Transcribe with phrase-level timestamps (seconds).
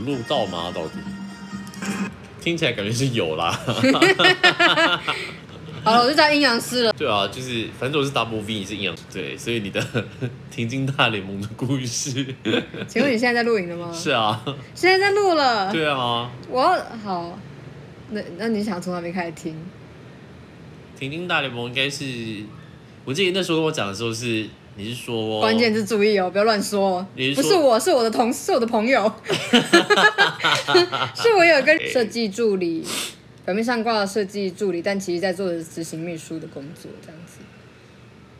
[0.00, 0.72] 有录到吗？
[0.74, 0.94] 到底？
[2.40, 3.50] 听起来感觉是有啦。
[5.82, 6.92] 好了，我就叫阴阳师了。
[6.92, 9.82] 对啊，就是反正我是 double V，你是阴阳师对，所以你的
[10.50, 12.34] 停经大联盟的故事
[12.86, 13.90] 请问你现在在录影了吗？
[13.92, 14.42] 是啊，
[14.74, 15.72] 现在在录了。
[15.72, 17.38] 对啊，我好，
[18.10, 19.56] 那那你想从哪边开始听？
[20.98, 22.04] 停经大联盟应该是，
[23.06, 27.06] 我记得那时候跟我讲的时候是，你是说关键是注意哦，不要乱说哦。
[27.14, 29.12] 你是说不是我，是我的同事，是我的朋友，
[31.14, 32.84] 是我有一个设计助理，
[33.44, 37.38] 表面上挂了设计助理，但其实在做的是执行秘书的工作，这样子。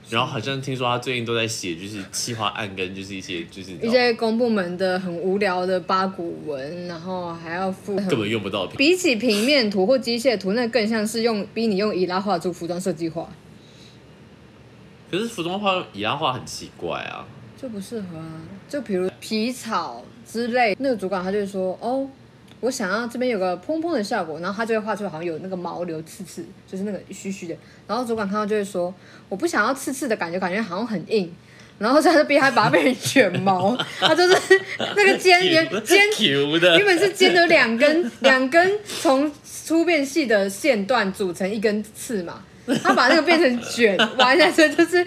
[0.09, 13.29] 然后好像听说他最近都在写，就是企划案跟就是一些就是一些公部门的很无聊的八股文，然后还要附根本用不到的比起平面图或机械图，那更像是用逼你用伊拉画出服装设计画，
[15.11, 17.27] 可是服装画以拉画很奇怪啊，
[17.61, 18.41] 就不适合啊。
[18.69, 22.09] 就比如皮草之类，那个主管他就会说，哦，
[22.61, 27.57] 我想要这边有个蓬蓬的效果，然后他就会画出好像有那个毛流刺刺，就是那个虚虚的。
[27.87, 28.95] 然后主管看到就会说，
[29.29, 31.33] 我不想要刺刺的感觉，感觉好像很硬。
[31.79, 42.45] 然后他就逼他把它变成卷毛，他就是那个尖原尖的原本是尖的两根两根从粗变细的线段组成一根刺嘛，
[42.79, 45.07] 他把那个变成卷，完下去就是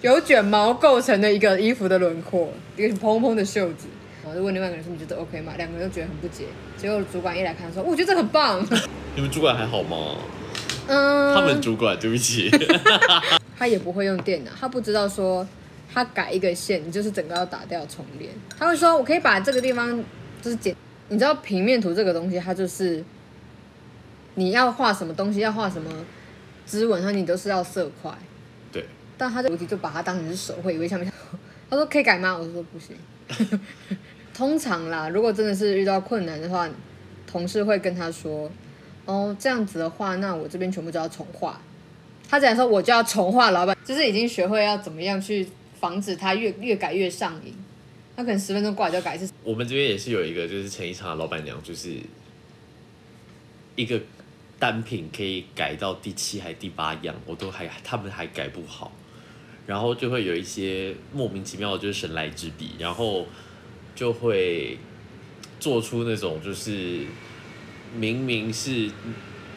[0.00, 3.86] 由卷毛构成的一个衣服的轮廓，一个蓬蓬的袖子。
[4.22, 6.44] 然后就问另外一个人说：“你觉得 OK 吗？”两个人都觉得很不解。
[6.78, 8.66] 结果主管一来看说：“我觉得这很棒。
[9.14, 10.16] 你们主管还好吗？”
[10.88, 12.50] 嗯，他们主管，对不起，
[13.58, 15.46] 他也不会用电脑，他不知道说
[15.92, 18.30] 他改一个线，你就是整个要打掉重连。
[18.58, 20.02] 他会说：“我可以把这个地方
[20.40, 20.74] 就是剪。”
[21.08, 23.04] 你知道平面图这个东西，它就是
[24.36, 25.90] 你要画什么东西，要画什么
[26.66, 28.12] 织纹，上你都是要色块。
[28.72, 28.84] 对，
[29.16, 31.12] 但他就就把它当成是手绘，以为下面
[31.70, 32.36] 他说可以改吗？
[32.36, 32.96] 我说不行。
[34.34, 36.68] 通常啦，如果真的是遇到困难的话，
[37.26, 38.50] 同事会跟他说
[39.06, 41.60] ：“哦，这样子的话，那我这边全部都要重画。”
[42.28, 45.46] 他只能说我就要重画，老板就是已经学会要怎么样去
[45.78, 47.54] 防止他越越改越上瘾。
[48.16, 51.96] 他可能十分钟过来就改一次，我们这边也是有一个，就是前一场的老板娘，就是
[53.74, 54.00] 一个
[54.64, 58.90] 单品可以改到第七还第八样，我都还他们还改不好，
[59.66, 63.26] 然后就会有一些莫名其妙的，就是神来之笔，然后
[63.94, 64.78] 就会
[65.60, 67.00] 做出那种就是
[67.94, 68.90] 明明是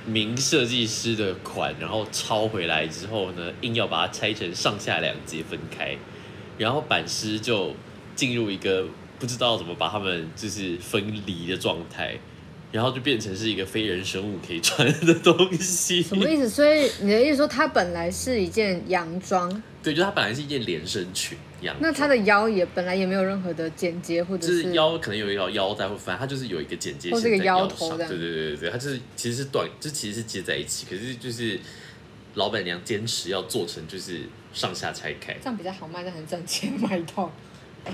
[0.05, 5.97] 名设计师的款，然后抄回来之后呢，硬要把它拆成上下两节分开，
[6.57, 7.73] 然后版师就
[8.13, 8.85] 进入一个
[9.17, 12.19] 不知道怎么把它们就是分离的状态，
[12.71, 16.01] 然后就变成是一个非人生物可以穿的东西。
[16.03, 16.49] 什么意思？
[16.49, 21.75] 所以你的意思说，它本来是一件洋装，对，就它本来是一件连身裙一样。
[21.79, 31.59] 那它的腰也本来也没有任何的剪接，或者就是是腰可能有一条腰带，或反正它就是有一个剪接或是一个腰线在腰头这样上对对对对对，它就是其实是短，就其实是接在一起，可是就是
[32.35, 34.21] 老板娘坚持要做成就是
[34.53, 37.31] 上下拆开，这样比较好卖，但很赚钱买一套，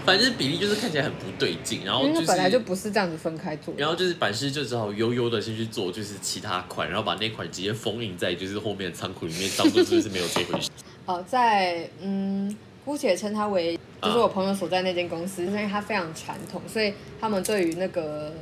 [0.05, 3.73] 反正比例就是看起来很不对劲，然后本来就不是这样子分开做。
[3.77, 10.69] 然后就是版师就只好悠悠的先去做，就是其他款，然后把那款直接封印在就是后面的仓库里面，当做就是没有这回事。
[11.05, 12.55] 哦，在嗯，
[12.85, 18.33] 姑且称它为，就是我朋友所在那间公司，因为它非常传统，所以他们对于那个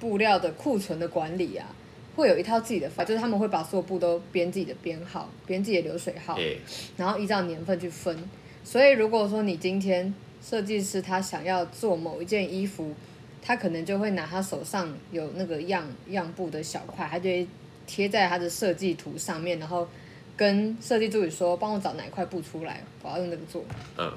[0.00, 1.66] 布料的库存的管理啊，
[2.14, 6.56] 会有一套自己的法，就是他们会把所有布都编自己的编号，编自己的流水号，哎，
[6.96, 8.16] 然后依照年份去分。
[8.64, 10.12] 所以如果说你今天
[10.48, 12.94] 设计师他想要做某一件衣服，
[13.42, 17.48] 他可能就会拿他手上有那个样样布的小块，他就会
[17.84, 19.88] 贴在他的设计图上面，然后
[20.36, 23.64] 跟设计助理说，帮我找哪一块布出来，我要用这个做。
[23.98, 24.12] 嗯，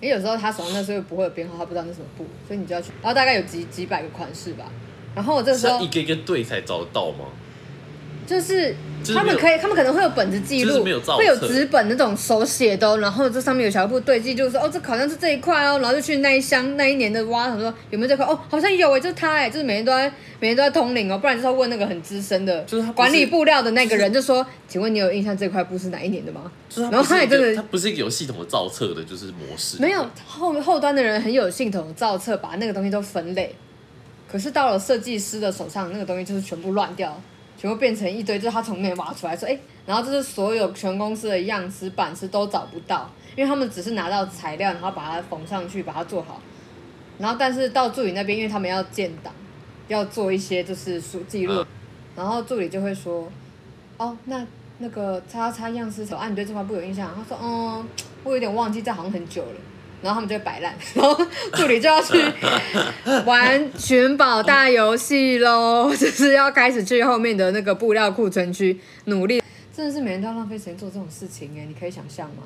[0.00, 4.72] 因为有时候他手上那时候不会有编号，他不知道那什么布，所以你就要去，然后大概有几几百个款式吧。
[5.14, 7.26] 然后我这个时候要一个一个对才找得到吗？
[8.28, 8.76] 就是
[9.14, 18.26] 他们可以，他们可能会有本子记录，会有纸本那种手写的哦、然后这上面有小布对记，就是说哦，这好像是这一块哦，然后就去那一箱那一年的挖，他说有没有这块？
[18.26, 26.52] 哦，好像有哎，就是他哎，就是每天都在每天都在通灵哦，不然就是要问那个很资深的，就是他管理布料的那个人，就说，请问你有印象这块布是哪一年的吗？
[26.68, 29.80] 就是然后他也真的他不是一个有系统的造册的，就是模式。
[29.80, 33.54] 没有后后端的人很有系统的造册，把那个东西都分类。
[34.30, 37.18] 可是到了设计师的手上，那个东西就是全部乱掉，
[37.58, 46.40] 全部变成一堆，就是他从那边挖出来说，哎、然后这是所有全公司的样式、版式都找不到，因为他们只是拿到材料，然后把它缝上去，把它做好。
[47.18, 49.32] 然后但是到助理那边，因为他们要建档，
[49.88, 51.66] 要做一些就是数记录，嗯
[52.14, 53.30] 然后助理就会说，
[53.96, 54.44] 哦，那
[54.78, 57.10] 那个叉叉样式手，啊，你对这块布有印象？
[57.14, 57.84] 他说，嗯，
[58.24, 59.60] 我有点忘记，这好像很久了。
[60.02, 61.14] 然后他们就会摆烂， 然后
[61.54, 62.16] 助理就要去
[63.26, 69.42] 玩寻宝大游戏喽， 就是要开始去后面的那个布料库存区努力。
[69.74, 72.42] 真的是每天都要浪费时间做这种事情哎，你可以想象吗？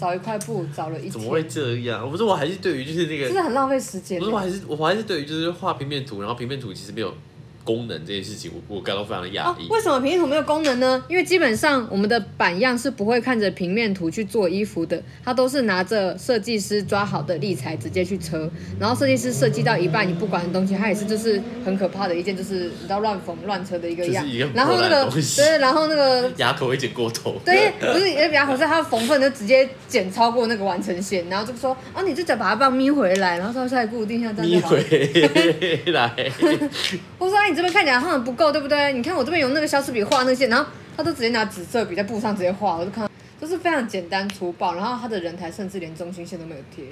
[0.00, 2.10] 找一块布找了一天，怎么会这样？
[2.10, 4.24] 不是，我还是对于就是那个，真的很浪费时间不。
[4.26, 7.14] 是，我还是我还是对于就是画平面图，然后平面图其实没有
[7.64, 11.02] 功能这件事情，我我感到非常的压哦抑。，为什么平面图没有功能呢？
[11.08, 24.48] 因为基本上我们的版样是不会看着平面图去做衣服的，它都是拿着设计师抓好的立裁直接去车，然后设计师设计到一半你不管的东西，它也是就是很可怕的一件，就是你知道乱缝乱车的一个样就是。
[24.54, 27.36] 然后那个对，然后那个 牙口会剪过头。
[27.44, 36.32] 对，不是也比较好，是它缝缝就直接剪超过那个完成线，然后就说啊，你就只把它棒眯回来，然后到下一固定一下，这样咪就好回来，
[37.18, 38.94] 我说、啊、你这边看起来好像不够，对不对？
[38.94, 46.86] 你看我这边有那个消失笔画那些，然后他都直接拿紫色笔在布上直接画，我就看到就是非常简单粗暴，然后他的人台甚至连中心线都没有贴，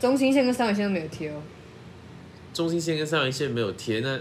[0.00, 1.40] 中心线跟三维线都没有贴哦。
[2.52, 4.18] 中心线跟三维线没有贴，那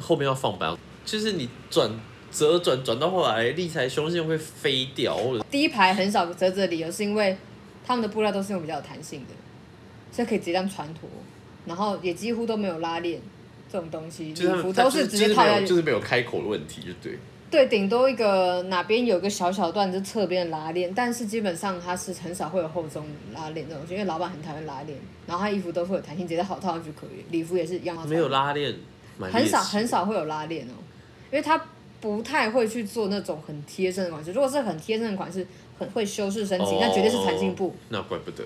[0.00, 0.72] 后面要放板，
[1.04, 1.90] 就是你转
[2.30, 5.18] 折转转到后来，立裁胸线会飞掉，
[5.50, 7.36] 第一排很少折子的理由是因为
[7.84, 9.34] 他们的布料都是用比较有弹性的，
[10.12, 11.10] 所以可以直接这样穿脱，
[11.66, 13.20] 然后也几乎都没有拉链
[13.74, 15.66] 这种东西，就是他礼服们它就是直接套下去。
[15.66, 17.18] 就是没有开口的问题，就对。
[17.50, 23.04] 对，顶多一个哪边有个小小段就侧边的拉链，但是基本上它是很少会有后中
[23.34, 28.08] 拉链这种东西，因为老板很讨厌拉链，然后他衣服都会有弹性，直接好套上去可以，礼服也是一样。
[28.08, 28.72] 没有，拉链，
[29.18, 30.78] 很少很少会有拉链哦，
[31.32, 31.60] 因为他
[32.00, 34.30] 不太会去做那种很贴身的款式。
[34.30, 35.44] 如果是很贴身的款式，
[35.76, 37.66] 很会修饰身形，那绝对是弹性布。
[37.68, 38.44] 哦，那怪不得。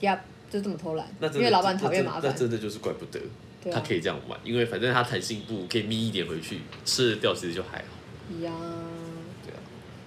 [0.00, 2.36] 呀，就这么偷懒那，因为老板讨厌麻那烦。
[2.36, 3.20] 真的就是怪不得
[3.62, 8.44] 对啊，他可以这样玩，因为反正他弹性不可以眯一点回去，吃得掉其实就还好。
[8.44, 8.52] 呀。
[9.44, 9.58] 对啊，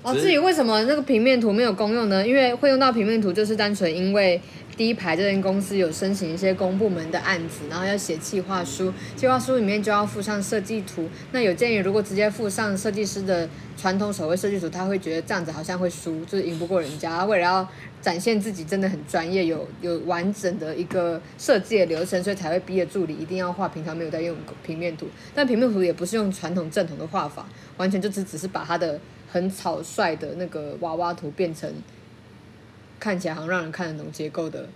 [0.04, 2.26] 哦，只是至于为什么那个平面图没有公用呢？
[2.26, 4.42] 因为会用到平面图，就是单纯因为
[4.78, 11.10] 第一排这间公司有申请一些公部门的案子，然后要写计划书，计划书里面就要附上设计图。
[11.34, 13.48] 那有建议如果直接附上设计师的
[13.82, 17.26] 传统手绘设计图，他会觉得这样子好像会输，就是赢不过人家。
[17.26, 17.68] 为了要
[18.00, 25.08] 展现自己真的很专业，有有完整的一个设计的流程，所以才会逼着助理一定要画平常没有在用平面图。
[25.34, 27.48] 但平面图也不是用传统正统的画法，
[27.78, 29.00] 完全就只只是把他的
[29.32, 31.74] 很草率的那个娃娃图变成
[33.00, 34.70] 看起来好像让人看得懂结构的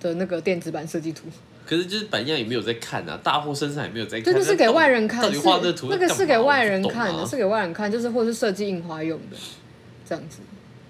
[0.00, 1.26] 的那个电子版设计图。
[1.68, 4.24] 可是就是板样也没有在看啊，大货身上也没有在看。
[4.24, 9.36] 这就是给外人看，到底是画这图那个是给外人看的，是给外人看，就是或是设计印花用的
[10.08, 10.38] 这样子。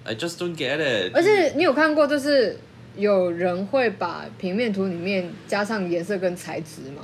[0.04, 1.10] I just don't get it。
[1.12, 2.56] 而且你有看过，就是
[2.96, 7.02] 有人会把平面图里面加上颜色跟材质吗？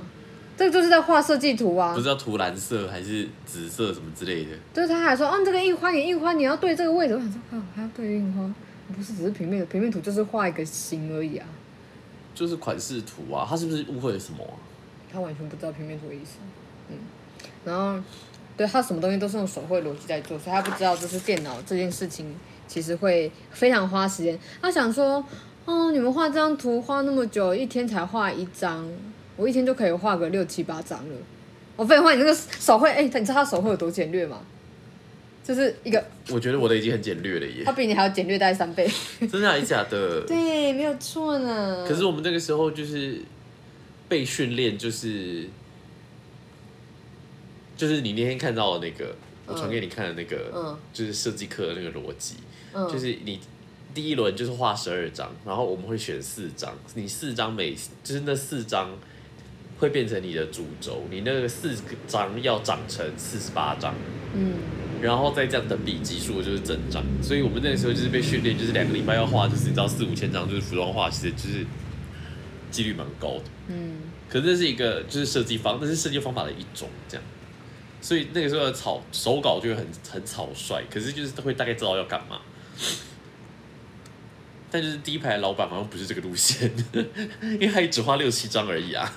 [0.57, 2.01] 这个就是在画设计图啊不。
[2.01, 4.51] 知道涂蓝色还是紫色什么之类的。
[4.73, 7.15] 就是他还说，哦，这个印花，你印花你要对这个位置。
[7.15, 8.55] 我想说，啊，还要对印花？
[8.97, 11.47] 不是，只是平面的，平面图就是画一个形而已啊。
[12.35, 14.55] 就是款式图啊，他是不是误会了什么啊？
[15.13, 16.39] 他完全不知道平面图的意思。
[16.91, 16.97] 嗯，
[17.65, 18.03] 然后
[18.57, 22.35] 对他什么东西都是用手绘逻辑在做，所以他不知道就是电脑这件事情
[22.67, 24.39] 其实会非常花时间。
[24.61, 25.25] 他想说，
[25.65, 28.87] 哦，你们画这张图画那么久，一天才画一张，
[29.37, 31.17] 我一天就可以画个六七八张了。
[31.77, 34.41] 我废话，你那个手绘，哎、你知道他手绘有多简略吗？
[35.45, 38.91] 就是一个，我觉得我的已经很简略了耶他，比你还要简略大概三倍。
[39.31, 40.25] 真的还是假的？
[40.27, 41.85] 对，没有错呢。
[41.87, 43.21] 可是我们那个时候就是
[44.09, 45.47] 被训练，就是
[47.77, 49.15] 就是你那天看到的那个，
[49.47, 52.37] 我传给你看的那个，嗯就是设计课的那个逻辑，
[52.73, 53.39] 嗯就是你
[53.93, 58.91] 第一轮就是画十二张，然后我们会选四张，你四张每就是那四张
[59.79, 61.77] 会变成你的主轴，你那个四
[62.07, 63.95] 张要长成四十八张。
[64.35, 64.55] 嗯，
[65.01, 71.65] 然后再这样等比级数就是增长，所以我们那个时候就是被训练，就是两个礼拜要画，就是你知道四五千张，就是服装画，其实就是
[72.71, 73.45] 几率蛮高的。
[73.69, 77.25] 嗯，可是这是一个就是设计方，那是设计方法的一种，这样。
[78.01, 82.41] 所以那个时候的草手稿就会很很草率，可是就是会大概知道要干嘛。
[84.71, 86.69] 但就是第一排的老板好像不是这个路线，
[87.41, 89.11] 因为他也只画六七张而已啊。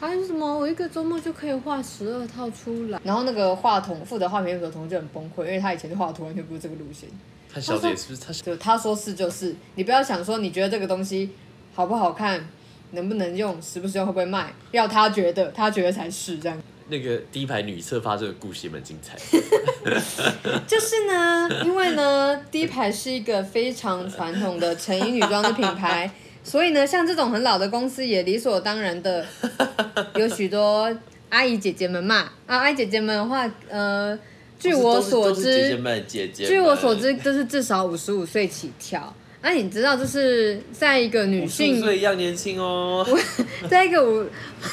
[0.00, 0.58] 还有什么？
[0.58, 3.00] 我一个周末就可以画十二套出来。
[3.02, 7.08] 然后那个画筒负责画平面图的同学就很崩溃，因为他以前就画图完全不是这个路线。
[7.52, 11.30] 他小姐是不是他就他说是就是，你不要想说你觉得这个东西
[11.74, 12.48] 好不好看，
[12.92, 16.56] 能不能用，实不实用，会不会卖，要他觉得，他觉得才是这样。
[16.90, 20.00] 那个第一排女侧发这个故事也蛮精彩的。
[20.66, 26.10] 就是呢，因为呢，第一排是一个非常传统的成衣女装的品牌，
[26.44, 29.24] 所以呢，像这种很老的公司也理所当然的
[30.16, 30.90] 有许多
[31.28, 32.30] 阿姨姐姐们嘛。
[32.46, 34.18] 啊，阿姨姐姐们的话，呃，
[34.58, 39.14] 据我所都是都是姐姐知，们，姐姐们，据我所知，就是至少五十五岁起跳。
[39.40, 43.06] 啊，你知道，就是在一个女五十性岁一样年轻哦。
[43.70, 44.26] 在一个我，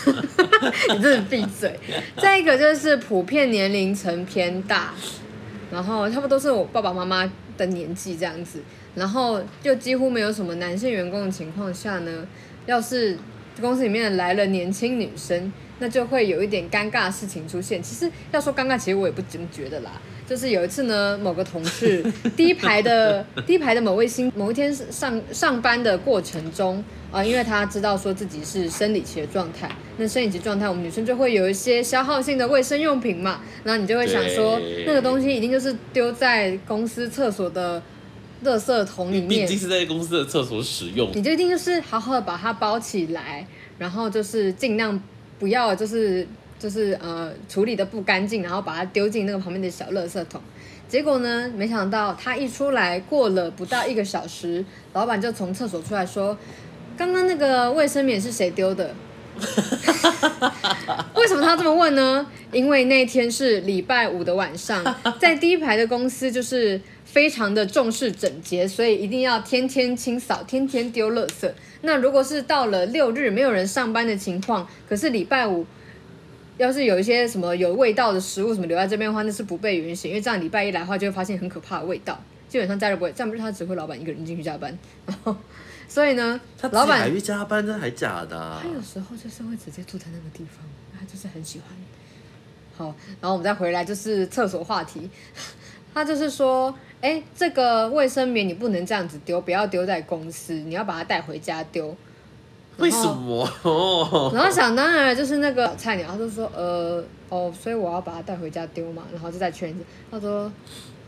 [0.90, 1.80] 你真的闭嘴。
[2.18, 4.92] 再一个就是普遍年龄层偏大，
[5.72, 8.60] 然后差不多都是我爸爸妈妈的年纪这样子，
[8.96, 12.28] 然后就几乎没有什么男性员工的情况下呢，
[12.66, 13.18] 要是
[13.62, 17.82] 公司里面来了年轻女生，那就会有一点尴尬的事情出现。
[17.84, 19.92] 其实要说尴尬，其实我也不怎么觉得啦。
[20.28, 22.04] 就是有一次呢，某个同事
[22.36, 37.82] 第一排的第一排的某位新某一天上上班的过程中啊、因为他知道说自己是生理期的状态，那生理期状态我们女生就会有一些消耗性的卫生用品嘛，然后你就会想说那个东西一定就是丢在公司厕所的
[38.44, 43.46] 垃圾桶里面毕竟，是在公司的厕所使用，你就一定就是好好的把它包起来，
[43.78, 45.02] 然后就是尽量
[45.40, 46.28] 不要就是
[46.60, 50.42] 就是呃处理的不干净，然后把它丢进那个旁边的小垃圾桶。
[50.88, 54.64] 结果呢，没想到他一出来，过了不到一个小时，
[54.94, 56.38] 老板就从厕所出来说
[56.96, 58.94] ：“刚刚那个卫生棉是谁丢的？”
[61.16, 62.26] 为什么他这么问呢？
[62.52, 64.82] 因为那天是礼拜五的晚上，
[65.20, 66.80] 在第一排的公司就是
[67.16, 71.50] 非常的重视整洁，所以一定要天天清扫，天天丢垃圾。
[71.84, 75.66] 那如果是到了六日没有人上班的情况，可是礼拜五
[76.58, 82.22] 要是有一些什么有味道的食物什么留在这边的话，那是不被允许，因为这样礼拜一来的话就会发现很可怕的味道。
[82.50, 85.34] 基本上家里不会，这样不是他指挥老板一个人进去加班，然后
[85.88, 90.66] 所以呢， 他老板还去加班，真的还假的啊、他有时候就是会直接住在那个地方，
[91.00, 91.70] 他就是很喜欢。
[92.78, 95.10] 好，然后我们再回来就是厕所话题，
[95.96, 101.96] 他就是说，哎，这个卫生棉你不能这样子丢，不要丢在公司，你要把它带回家丢。
[102.78, 103.48] 为什么？
[104.36, 109.80] 然后想当然就是那个菜鸟，他就说，呃，哦，所以我要把它带回家丢嘛，然后就在圈子。
[110.12, 110.52] 他说，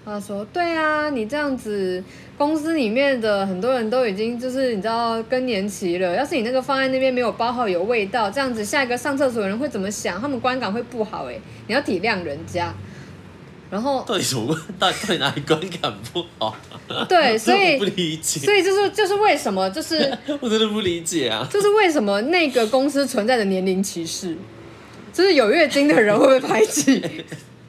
[0.05, 2.01] 他说，对啊，你这样子，
[2.37, 10.21] 公司里面的很多人都已经就是你知道更年期了，要是你那个放在那边没有包好，有味道，这样子下一个上厕所的人会怎么想？
[10.21, 12.73] 他们观感会不好哎、你要体谅人家。
[13.69, 14.57] 然后到底什么？
[14.79, 16.55] 到底到底哪里观感不好？
[17.09, 21.47] 对， 所以不理解，所以就是就是为什么就是 我真的不理解啊！
[21.51, 24.37] 就是为什么那个公司存在的年龄歧视，
[25.13, 27.01] 就是有月经的人会被排挤。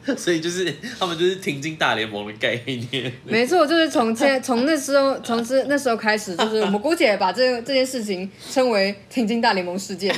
[0.16, 3.12] 所以就是他们就是挺进大联盟的概念。
[3.24, 10.14] 没错，就是从现从那时候从之那时候开始，就是我们姑且把这这件事情称为“挺进大联盟事件”，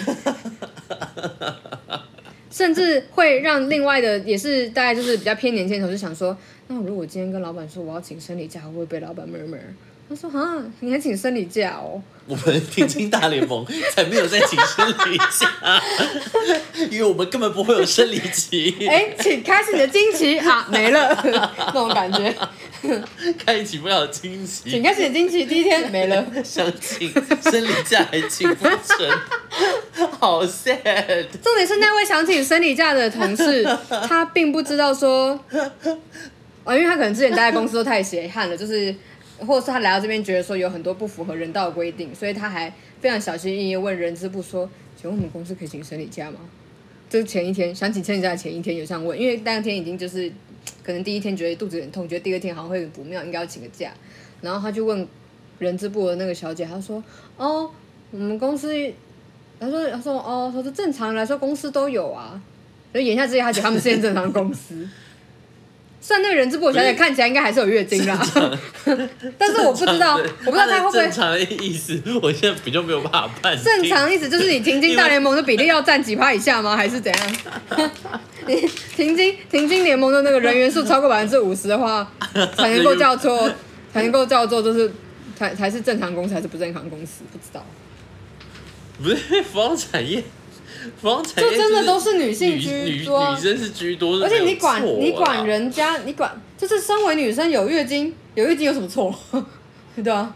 [2.50, 6.36] 甚至会让另外的也是大概就是比较偏年轻的同事想说，
[6.68, 9.58] 那如果今天跟老板说我要请生理假，会不会被老板 murmur？
[10.10, 12.02] 他说啊，你还请生理假哦？
[12.26, 13.64] 我们挺进大联盟
[13.94, 15.80] 才没有在请生理假，
[16.90, 18.88] 因为我们根本不会有生理期。
[18.88, 22.34] 哎，请开始你的惊奇啊，没了那种感觉，
[23.38, 26.26] 开启不了惊奇请喜，开始你的惊奇第一天没了。
[26.42, 27.08] 想请
[27.44, 31.24] 生理假还请不成，好 sad。
[31.40, 33.64] 重点是那位想请生理假的同事，
[34.08, 35.38] 他并不知道说，
[36.64, 38.92] 啊，因为他可能之前待在公司都太血汗了，就是，
[39.46, 46.38] 或者是他来到这边觉得说有很多不符合人道的规定，所以他还非常小心翼翼问人资部说，请问我们公司可以请生理假吗？
[47.08, 50.30] 就前一天想请生理假的前一天有这样问，因为当天已经就是
[50.82, 53.90] 可能第一天觉得肚子很痛，觉得第二天好像会很不妙，应该要请个假，
[54.40, 55.06] 然后他就问
[55.58, 57.02] 人资部的那个小姐，她说，
[57.36, 57.70] 哦，
[58.10, 58.68] 我们公司
[59.58, 62.40] 他说：“他说哦，他说正常来说公司都有啊，
[62.92, 64.88] 所以言下之意，他觉得他们是件正常的公司。
[66.00, 68.18] 虽然那个人资部的小姐看起来应该还是有月经啦，
[69.36, 73.64] 但是我不知道，我不知道他会不会正常的意思，我现在比较没有办法判定。
[73.64, 76.74] 正常意思就是你停经大联盟的比例要占几趴以下吗？
[76.74, 77.90] 还是怎样？
[78.46, 78.56] 你
[78.96, 82.10] 停经停经联盟的那个人员数超过百分之五十的话，
[82.56, 83.48] 才能够叫做
[83.92, 84.90] 才能够叫做就是
[85.36, 87.22] 才才是正常公司还是不正常公司？
[87.30, 87.64] 不知道。
[89.02, 90.22] 不是服装产业，
[91.00, 99.14] 服装产业就真的都是女性居女多啊女生是居多，而且你管你管人家，你管就是身为女生有月经，有月经有什么错？
[100.02, 100.34] 对啊，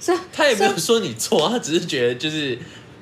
[0.00, 2.58] 是啊，他也没有说你错，他只是觉得就是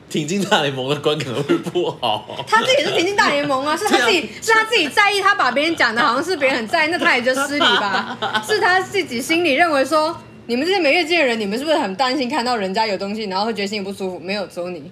[0.09, 2.37] 挺进大联盟的观感会不好。
[2.49, 8.43] 他自己是挺进大联盟啊，是他自己 啊是他自己在意，他把别人讲的好像是别人很在意，那他也就失礼吧？
[8.47, 14.19] 是他自己心里认为说，你们这些没月经的人，你们是不是很担心看到人家有东西，然后会觉得心里不舒服？
[14.19, 14.91] 没有，只有你，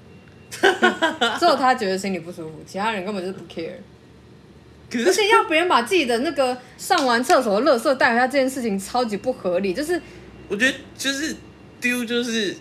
[1.38, 3.74] 只有他觉得心里不舒服，其他人根本就是不 care。
[4.92, 10.00] 而可是且要别人把自己的那个上完厕所的垃圾带回家这件事情超级不合理，就是
[10.48, 11.34] 我觉得就是
[11.80, 12.56] 丢就是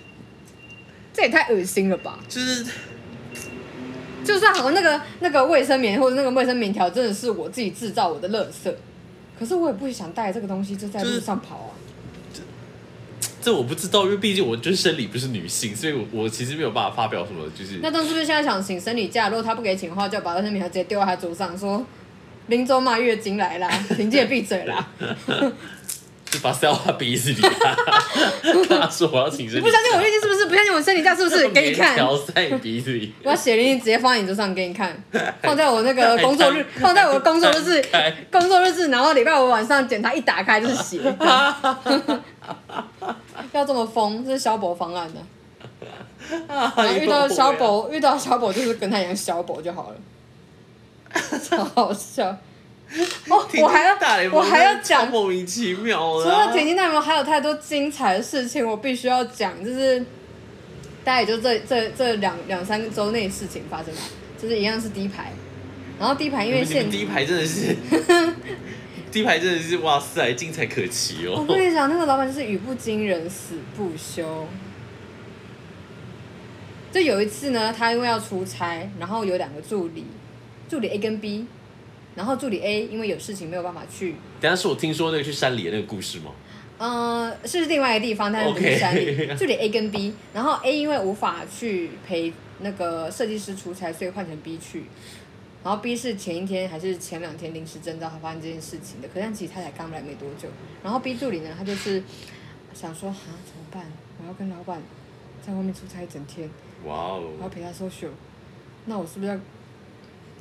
[1.14, 2.18] 这也太恶心了吧！
[2.28, 2.66] 就是
[4.24, 8.74] 就算好像那个那个卫生棉或者那个卫生棉条真的是我自己制造我的垃圾，
[9.38, 11.72] 可是我也不想带这个东西就在路上跑啊。
[13.44, 19.28] 这我不知道，因为毕竟我就是生理不是女性，所以我我其实没有办法发表什么，就是那东是不是现在想请生理假？
[19.30, 21.86] 如果他不给请的话，就把卫生棉条直接丢在他桌上，说
[22.48, 24.88] 林州骂月经来啦，婷姐闭嘴啦！
[26.34, 27.36] 就把塞到他鼻子里、
[28.68, 30.48] 他说我要请生理你不相信我月经是不是？
[30.48, 31.48] 不相信我生理假是不是？
[31.50, 35.00] 给你看，条塞你鼻子里，我要写令直接放在你桌上给你看，
[35.44, 37.86] 放在我那个工作日，放在我的工作日志，
[38.32, 41.00] 工作日志，然后礼拜五晚上检查一打开就是血，
[43.58, 45.20] 要这么疯，这是萧伯方案的。
[46.48, 49.96] 然后遇到萧伯，遇到萧伯就是跟他一样萧伯就好了，
[51.44, 52.38] 超好笑。
[53.28, 53.98] 哦，我还要
[54.32, 60.00] 我还要讲莫名其妙的除啊、了田径大联盟，还有太多精彩的事情，我必须要讲，就是
[61.04, 64.02] 大概也就这这这两两三周内事情发生吧，
[64.40, 65.32] 就是一样是第一排，
[66.00, 67.76] 然后第一排因为现你们第一排真的是，
[69.14, 71.46] 第一排真的是哇塞，精彩可期哦我哦。
[71.48, 74.48] 跟你讲，那个老板就是语不惊人死不休。
[76.92, 80.04] 就有一次呢，他因为要出差，然后有两个助理，
[80.68, 81.46] 助理 A 跟 B，
[82.16, 86.32] 然后助理 A 因为有事情没有办法去，等下是我听说那个去山里的那个故事吗？
[86.80, 94.86] 呃，是另外一个地方，但是不是山里 助理 A 跟 B，然后 A 因为无法去陪那个设计师出差，所以换成 B 去。
[95.64, 100.50] 然后 B 是前一天还是前两天临时征召他发生这件事情的，可是其实他才刚来没多久。
[100.84, 102.04] 然后 B 助理呢，他就是
[102.74, 103.16] 想说啊
[103.46, 103.86] 怎么办？
[104.22, 104.82] 我要跟老板
[105.42, 106.50] 在外面出差一整天，
[106.86, 108.10] 哇哦我要陪他 social，
[108.88, 109.40] 那我是不是要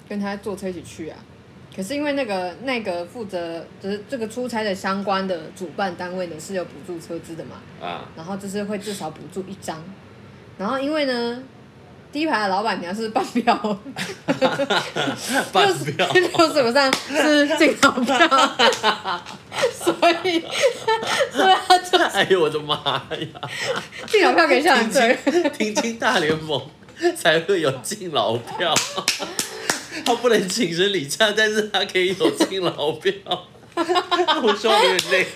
[0.08, 1.18] 跟他坐车一起去啊？
[1.74, 9.80] 可是因为那个那个负责就是这个出差的相关的主办单位呢是有补助车资的嘛，啊，然后就是会至少补助一张，
[10.58, 11.44] 然后因为呢。
[12.12, 13.56] 第一排的老板娘是半票，
[15.50, 18.18] 半票，六十五上是进口票，
[19.72, 20.44] 所以
[21.32, 23.50] 所以他就哎呦我的妈呀！
[24.06, 25.18] 进老票给校长队。
[25.56, 26.68] 听听大联盟
[27.16, 28.74] 才会有敬老票，
[30.04, 33.14] 他不能请生理假，但是他可以有敬老票。
[33.74, 35.26] 我说我有点累，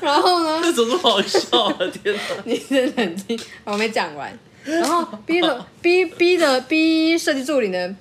[0.00, 1.76] 然后呢，这怎么这么好笑啊？
[2.02, 2.20] 天哪！
[2.44, 4.38] 你先冷静，我没讲完。
[4.64, 7.96] 然后 B 的 B B 的 B 设计助理呢，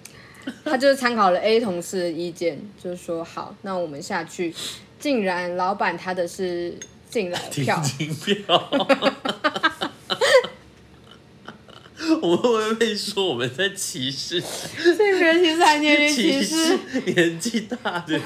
[0.66, 4.54] 他就是参考了 A 同事的意见，就是说好，那我们下去。
[5.00, 6.78] 竟然老板他的是
[7.10, 7.66] 敬老听
[8.16, 8.70] 票。
[12.22, 16.78] 我们会不会被说我们在歧视 性别歧视还年龄歧视？
[17.06, 18.18] 年纪大的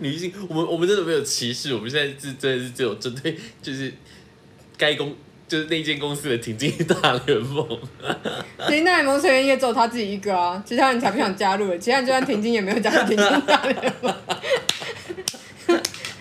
[0.00, 0.32] 女性？
[0.48, 3.92] 我们我们真的没有歧视，我们现在是真的是只有针对就是
[4.76, 7.66] 该公就是那间公司的挺进大联盟。
[8.66, 14.14] 其实那联盟成员也只有他自己一个啊，其他人才不想加入了，其他人就算停经也没有加入停经大联盟。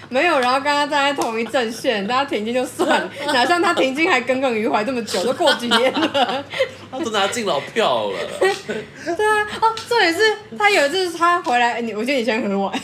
[0.09, 6.45] 没有，然后跟他站在同一阵线，大家停经就算了，哪像他停经还耿耿于怀这么久，都过几年了。
[6.91, 10.19] 他都拿敬老票了， 对啊，哦，重点是
[10.55, 12.79] 他有一次他回来，你我记得以前很晚，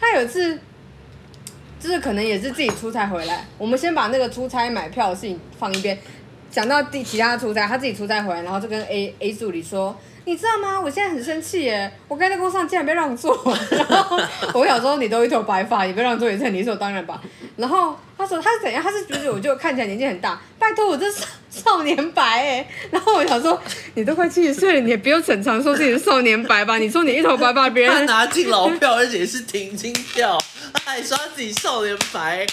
[0.00, 0.58] 他有一次
[1.82, 5.98] 就是可能也是自己出差回来，我们先把那个出差买票的事情放一边，
[6.48, 9.96] 讲到第其他出差，他自己出差回来，然后就跟 A A 助理说。
[10.24, 10.80] 你知道吗？
[10.80, 11.92] 我现在很生气耶！
[12.06, 13.36] 我刚才在工上竟然被让座，
[13.88, 14.18] 然后
[14.54, 17.20] 我想说你都一头白发，你被让座也是理所当然吧。
[17.56, 18.82] 然后他说他是怎样？
[18.82, 22.68] 他是觉得我就看起来年纪很大，拜托我这是少年白哎。
[22.90, 23.60] 然后我想说
[23.94, 26.78] 你都快七十岁了，你也不用逞强说自己是少年白吧？
[26.78, 30.38] 你说你一头白发，别人他拿进老票，而且是停经票，
[30.72, 32.46] 他还说他自己少年白。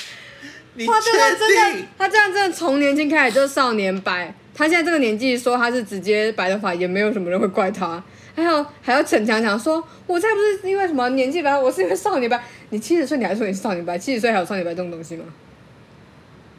[0.76, 4.34] 你他这样真的？，他这样真的从年轻开始就是少年白。
[4.54, 8.04] 他现在这个年纪说他是直接白头发，也没有什么人会怪他。
[8.36, 12.42] 还有还要逞强强说，我才不是因为什么年纪白，我是因为少年白。
[12.70, 15.26] 你七十岁你还说你是少年白，七十岁还有少年白这种东西吗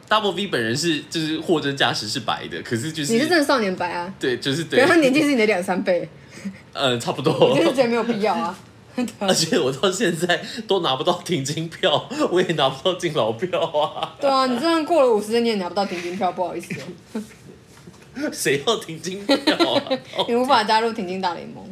[0.07, 4.13] ？Double V 本人是就是货真价实是白的，可是就是你是真的少年白啊？
[4.19, 6.07] 对，就是对他年纪是你的两三倍，
[6.73, 7.63] 嗯，差不我多就。
[7.63, 8.55] 是觉得没有必要啊。
[9.19, 14.13] 而且我到现在都拿不到停经票，我也拿不到敬老票啊！
[14.19, 16.73] 对啊，你就算过了五十你也拿不到停经票，不好意思
[17.13, 17.23] 哦，
[18.31, 19.35] 谁要停经票
[19.73, 19.83] 啊？
[20.27, 21.63] 你无法加入停经大联盟，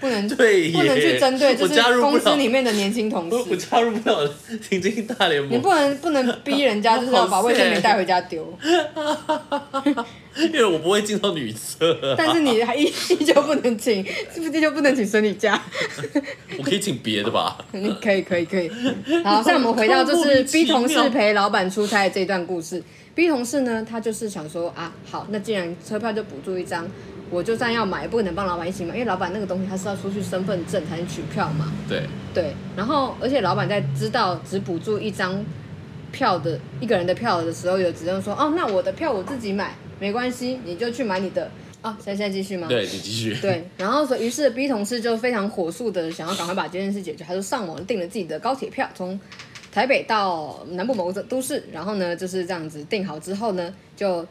[0.00, 3.56] 不能对不能去针对就是公司里面的年轻同事 我。
[3.56, 4.28] 加入不了
[4.68, 8.56] 停经大联盟，你不能不能逼人家就是要把卫生棉带回家丢，
[10.36, 15.60] 因为我不会进到女厕、啊，但是你还依依旧不能请，是不是依旧不能请生理假？
[16.56, 17.58] 我可以请别的吧？
[17.72, 18.70] 你可以可以可以。
[19.24, 22.82] 好，现在我们回到就是逼同事陪老板出差的这段故事。
[23.18, 26.86] B 同事呢，他就是想说啊，好，那既然车票就补助一张，
[27.30, 31.72] 我就算要买，不可能帮老板一起买，因为老板那个东西他是要出去身份证才能取票嘛。
[31.88, 35.44] 对，对，然后而且老板在知道只补助一张
[36.12, 41.50] 票的一个人的票的时候，有只能说哦，那我的票我自己买，没关系，你就去买你的。
[41.80, 42.66] 啊，现在现在继续吗？
[42.68, 43.34] 对你继续。
[43.40, 49.18] 对，然后所于是 B 同事就非常火速的想要赶快把这件事解决，他就上网订了自己的高铁票，从
[49.72, 54.26] 台北到南部某个都市，然后呢就是这样子订好之后呢，就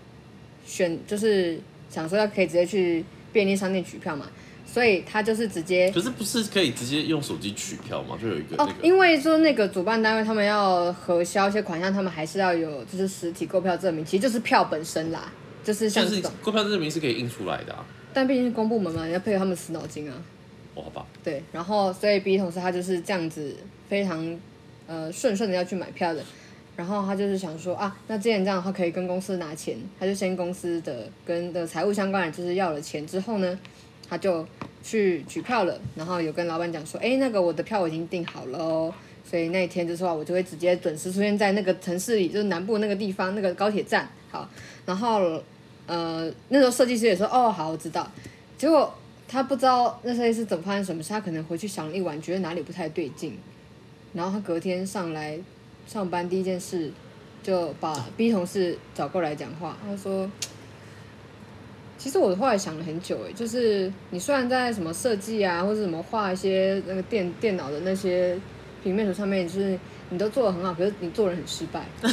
[0.66, 4.28] 选就是想说要可以直接去便利商店取票嘛，
[4.66, 8.18] 所以他就是直接可是不是可以直接用手机取票吗？
[8.22, 8.74] 就有一个哦那，个。
[8.82, 15.32] 因为说那个主办单位他们要核销一些款项，他们还是要有就是实体购票证明，其实就是票本身啦，
[15.64, 17.86] 就是像就是这种，购票证明是可以印出来的啊。
[18.14, 20.16] 但毕竟是公部门嘛，你要配合他们死脑筋啊。
[20.74, 23.56] 哦，好吧，对，然后所以 B 同事他就是这样子
[23.88, 24.38] 非常
[24.88, 26.24] 呃顺顺的要去买票的，
[26.76, 33.60] 然后他就是想说啊，那既然这样的话可以跟公司拿钱，他就先公司的跟的财务相关的就是要了钱之后呢，
[34.10, 34.48] 他就
[34.82, 38.94] 去取票了，然后有跟老板讲说，哎，那个我的票我已经订好了哦。
[39.30, 44.08] 所以那一天就是话，我就会直接准时出现在那个城市里，就是南部那个地方那个高铁站。
[44.32, 44.50] 好，
[44.86, 45.44] 然后
[45.86, 48.10] 呃那时候设计师也说，哦好，我知道。
[48.58, 48.94] 结果
[49.28, 53.38] 他不知道那设计师怎么发生什么事，他可能回去想了一晚，觉得哪里不太对劲，
[54.14, 55.40] 然后他隔天上来
[55.88, 56.92] 上班第一件事
[57.42, 60.30] 就把 B 同事找过来讲话，他说。
[62.00, 68.38] 其实我后来想了很久，哎，就是你虽然在什么设计啊，或者什么画一些那个电电脑的那些
[68.84, 69.78] 平面图上面，就是
[70.10, 71.84] 你都做的很好，可是你做人很失败。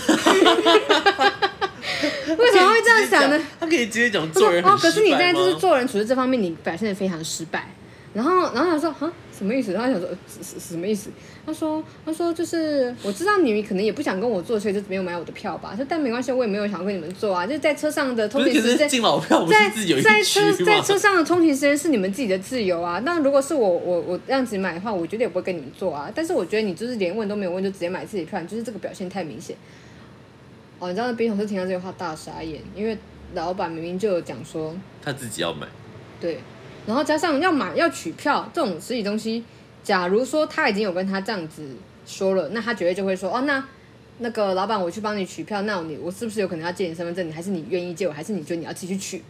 [2.38, 3.38] 为什么会这样想呢？
[3.60, 7.68] 他可以直接讲做人哦，可是你在就是做做人处事这方面，你表现的非常失败。
[8.14, 9.72] 然后，然后他说哈什么意思？
[9.72, 11.10] 然后他想说呃是是什么意思？
[11.44, 15.74] 他说他说就是我知道你可能也不想跟我坐，所以就没有买我的票吧。
[15.76, 17.46] 说但没关系，我也没有想要跟你们坐啊。
[17.46, 20.80] 就是在车上的通勤时间，敬老票不在是自己在车在？
[20.84, 23.00] 车上的通勤时间是你们自己的自由啊。
[23.04, 26.10] 那如果是我我我这样子买的话，我绝对也不会跟你们坐啊。
[26.14, 29.56] 但是我觉得你就是连问都没有问就直接买自己票，你就是这个表现太明显。
[30.78, 32.96] 哦，你知道冰同事听到这句话大傻眼，因为
[33.34, 35.66] 老板明明就有讲说，他自己要买，
[36.20, 36.38] 对，
[36.86, 39.44] 然后加上要买要取票这种实体东西，
[39.82, 41.62] 假如说他已经有跟他这样子
[42.06, 43.64] 说了，那他绝对就会说，哦，那
[44.18, 47.26] 那个老板我去帮你取票，那你我是不是有可能要借你身份证？
[47.26, 49.22] 你还是你愿意借我，还是你觉得你要继续取？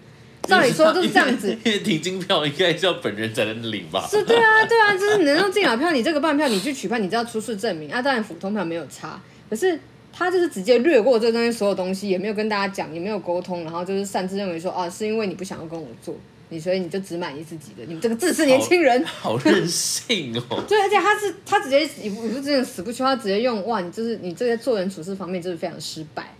[0.43, 1.57] 照理说都是这样子。
[1.65, 4.07] 因为停金票应该是要本人才能领吧？
[4.11, 8.03] 是，对啊，对啊，就 是你能用进老票，你这个半票你去取票，你就要出示证明啊。
[8.03, 9.81] 当然普通票没有差，可是
[10.13, 16.15] 他就是直接略过这东西所有东西，也没有跟大家讲，也没有沟通，然后就是擅自认为说，啊，是因为你不想要跟我做，
[16.51, 19.05] 你所以你就只满意自己的，你们这个自私年轻人。
[19.05, 20.63] 好任性哦！
[20.69, 26.35] 对，而且他是他直接也不不是真的死不屈，他直接用哇，你就是你这些做人处事方面就是非常失败。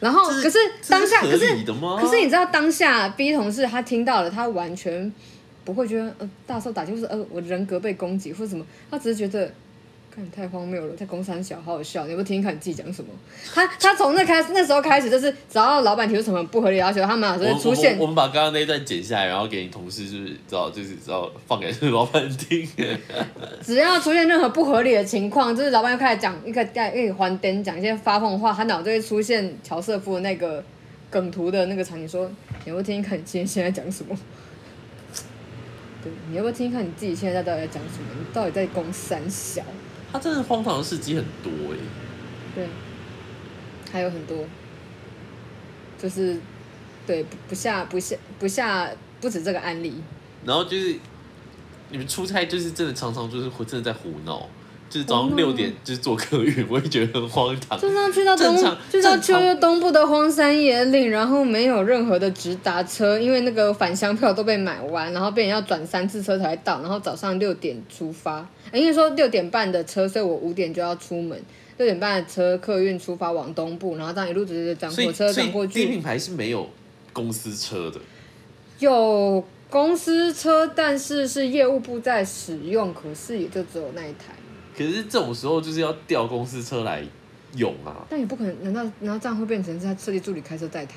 [0.00, 1.46] 然后这可是当下这可是
[2.00, 5.12] 可是你知道当下 B 同事他听到了，他完全
[5.64, 9.52] 不会觉得呃大受打击，或是呃我人格被攻击或者什么，他只是觉得。
[10.14, 13.10] 看太荒谬了，在公三小好好笑，你有没有听听看你自己讲什么？
[13.54, 22.68] 他他从那开始那时候开始，就是只要老板提出什么不合理要求，他马上就会出现我我们把刚刚那一段剪下来，然后给你同事，就是知道，就是知道放给老板听。
[23.62, 30.62] 只要出现任何不合理的情况，就是老板又开始讲一个带一个还灯，讲一些发疯话，他脑就会出现乔瑟夫的那个
[31.08, 32.28] 梗图的那个场景，说
[32.64, 34.16] 你要不要听听看你今天现在讲什么？
[36.02, 38.06] 对，你要不要听听看你自己现在到底在讲什么？
[38.18, 39.62] 你到底在攻三小？
[40.12, 41.76] 他真的荒唐的事迹很多哎、
[42.54, 42.68] 对，
[43.92, 44.44] 还有很多，
[45.98, 46.38] 就是
[47.06, 49.94] 对不不下不下不下不止这个案例，
[50.44, 50.98] 然后就是
[51.90, 54.48] 你们出差，就是真的常常就是真的在胡闹，
[54.90, 57.78] 就是早上六点就是坐客运， 我也觉得很荒唐。
[57.78, 71.40] 就像去到东去到秋月东部的荒山野岭，然后没有任何的直达车，因为那个返乡票都被买完，然后别人要转三次车才到，然后早上六点出发，呃应该说六点半的车，所以我五点就要出门。
[71.78, 75.72] 六点半的车客运出发往东部，然后这样一路直接转火车转过去。
[75.72, 76.68] 第一品牌是没有
[77.12, 77.98] 公司车的，
[78.80, 84.34] 有公司车，但是是业务部在使用，可是也就只有那一台。
[84.80, 87.04] 可是这种时候就是要调公司车来
[87.56, 90.94] 用啊，但也不可能，难道难道这样会变成是他设计助理开车载他？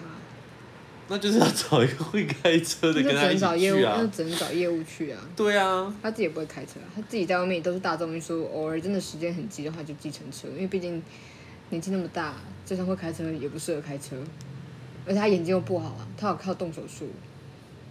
[1.10, 3.96] 那就是要找一个会开车的跟他一起去啊。
[3.98, 5.20] 那就只能找业务去啊。
[5.36, 11.04] 对啊，他自己也不会开车啊，他自己在外面也都是大众运输，偶尔真的时间很急的话就计程车，因为毕竟
[11.72, 14.16] 年纪那么大，就算会开车也不适合开车，
[15.06, 17.10] 而且他眼睛又不好啊，他有靠动手术。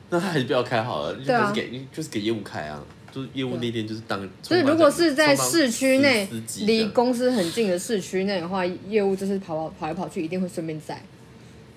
[0.09, 4.29] 那他还是不要开好了，就是给就是给业务开啊，就是业务那天就是当。
[4.43, 6.27] 所以如果是在市区内
[6.67, 11.01] 离公司很近的市区内的话，业务就是跑跑跑来跑去，一定会顺便载。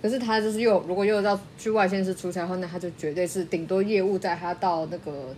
[0.01, 5.35] 可是他就是又如果又要去外县市出差的话，那他就绝对是顶多业务载他到那个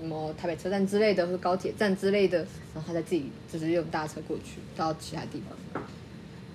[0.00, 2.38] 什么台北车站之类的，或者高铁站之类的，
[2.74, 5.82] 然后他再自己就是用大车过去到其他地方。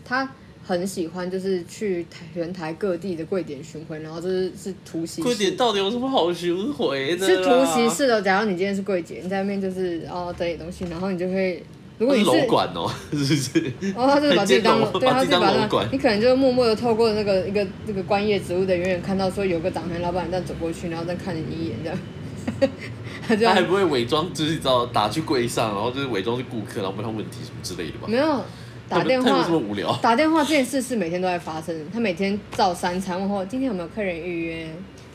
[0.03, 0.29] 他
[0.69, 5.57] 很喜欢就是去台全台各地的柜点巡回，然后就是是突袭贵点。
[5.57, 7.25] 到底有什么好巡回的？
[7.25, 11.63] 是突袭，式的，假如你今天是柜姐，你在那边就是哦整理东西，然后你就会，
[11.97, 13.73] 如果你是楼管哦， 是不是？
[13.95, 28.07] 哦，他就是 把自己当对，他是把那管你可能就默默的透过那个一个那个关业职务的远远看到说有个长台老板这样走过去，然后再看你一眼这样， 他还不会伪装，就是你知道打去柜上，然后就是伪装是顾客，然后问他问题什么之类的吧？
[28.07, 28.43] 没有
[28.89, 29.95] 打电话这么无聊？
[30.01, 34.67] 打电话这件事是每天都在发生，他每天照三餐问候今天有没有客人预约，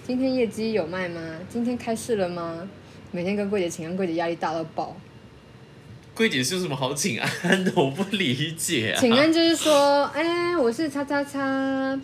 [0.07, 1.21] 今天业绩有卖吗？
[1.49, 2.69] 今天开市了吗？
[3.11, 4.97] 每天跟柜姐请安，柜姐压力大到爆。
[6.15, 7.73] 柜姐是有什么好请安的？
[7.75, 9.01] 我不理解啊。
[9.01, 12.01] 请安就是说，哎，我是叉叉叉，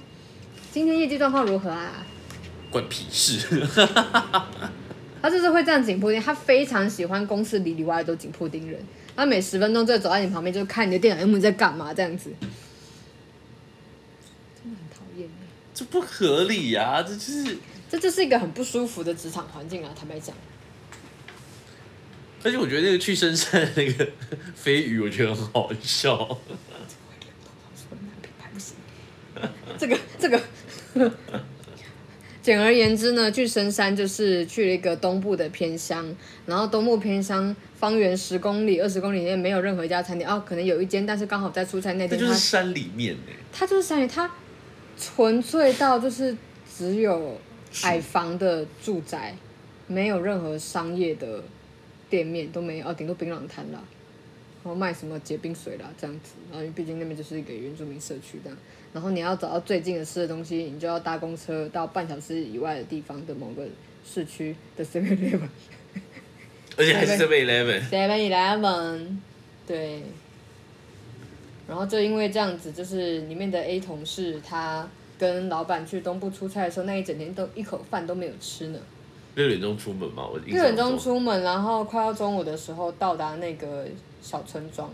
[0.73, 2.05] 今天业绩状况如何啊？
[2.71, 3.67] 关屁事！
[5.23, 8.81] 他就是会这样紧迫盯，他非常喜欢公司里里外外都紧迫盯人。
[9.21, 12.31] 他每十分钟就走在你旁边，就看你的电脑屏幕在干嘛这样子，
[14.57, 15.35] 真的很讨厌欸
[15.75, 17.59] 这不合理呀、这就是，
[17.91, 19.93] 这就是一个很不舒服的职场环境啊！
[19.95, 20.35] 坦白讲，
[22.43, 24.09] 而且我觉得那个去深山的那个
[24.55, 26.39] 飞鱼，我觉得很好笑。
[29.79, 30.43] 这个这个，
[32.43, 43.21] 简而言之呢，去深山就是去了一个东部的偏乡，然后东部偏乡方圆十公里、二十公里内没有任何一家餐厅，哦，可能有一间，但是刚好在出差那这天他就是山里面呢、
[43.53, 44.31] 它就是山里，它
[44.99, 46.35] 纯粹到就是
[46.75, 47.39] 只有
[47.83, 49.35] 矮房的住宅，
[49.87, 51.43] 没有任何商业的
[52.09, 53.79] 店面都没有，哦，顶多槟榔摊啦，
[54.65, 58.59] 然后卖什么结冰水啦这样子，然后因为毕竟那边就是一个原住民社区这样，
[58.93, 63.65] 然后你要找到最近的吃的东西，你就要搭公车到半小时以外的地方的某个
[64.05, 65.49] 市区的 Seven Eleven。
[66.77, 67.89] 而且还是 Seven Eleven。
[67.89, 69.17] Seven Eleven，
[69.67, 70.03] 对。
[71.69, 78.79] 然后就因为这样子，就是里面的 A 同事，他跟老板去东部出差的时候，那一整天都一口饭都没有吃呢。
[79.37, 83.87] 六点钟出门嘛，我印六点钟出门，然后快要中午的时候到达那个
[84.21, 84.91] 小村庄，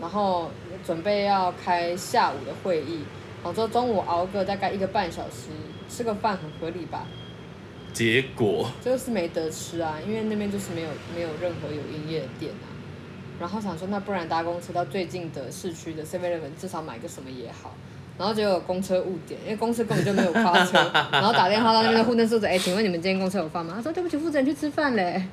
[0.00, 0.50] 然后
[0.84, 3.04] 准备要开下午的会议，
[3.42, 5.48] 然后说中午熬个大概一个半小时，
[5.88, 7.06] 吃个饭很合理吧？
[7.92, 12.70] 结果就是没得吃啊，因为那边就是没有没有任何有营业的店啊。
[13.38, 17.74] 然后想说，那不然搭公车到最近的市区的 Seven Eleven，至少买个什么也好。
[18.18, 20.78] 然后结果公车误点，因为公司根本就没有发车，
[21.10, 25.24] 然后打电话到那边的护士说：“哎，请问你们今天公车有发吗？”他说：“对不起，负责人去吃饭嘞。”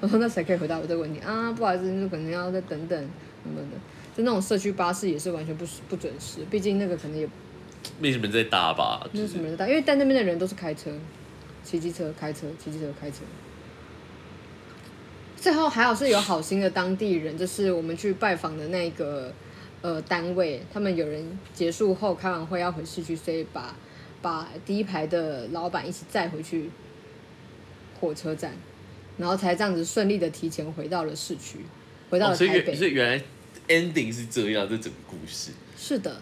[0.00, 1.50] 我说：“那谁可以回答我这个问题啊？
[1.52, 3.08] 不好意思，就可能要再等等
[3.42, 3.76] 什么的。”
[4.16, 7.28] 就那种社区巴士也是完全不不准时，毕竟那个可能也
[7.98, 9.08] 没什么人在搭吧？
[9.12, 10.90] 没有什么人在搭，因为在那边的人都是开车、
[11.64, 13.18] 骑机车、开车、骑机车、开车。
[15.34, 19.32] 最后还好是有好心的当地人，就是我们去拜访的那个
[19.80, 23.74] 呃单位，他们有人结束后开完会要回市区，所以把
[24.20, 26.70] 把第一排的老板一起载回去
[27.98, 28.52] 火车站，
[29.16, 31.58] 然后才这样子顺利的提前回到了市区，
[32.12, 32.72] 回到哦，所以了台北。
[32.72, 33.24] 原所以原来
[33.68, 35.52] ending 是这样，这整个故事。
[35.78, 36.14] 是的，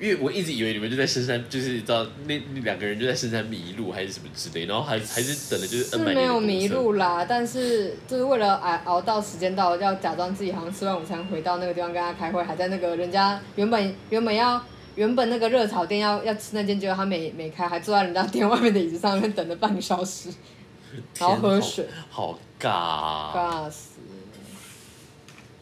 [0.00, 14.64] 因为我一直以为你们就在深山，就是你知道那那两个人就在深山迷路还是什么之类，然后还还是等了就是是没有迷路啦，但是就是为了熬熬到时间到，要假装自己好像吃完午餐回到那个地方跟他开会，还在那个人家原本原本要
[14.96, 20.30] 原本那个热炒店要要吃那间，结果他没没开，还坐在人家店外面的椅子上面等了半个小时，
[21.18, 24.00] 然后喝水，好好尬、死！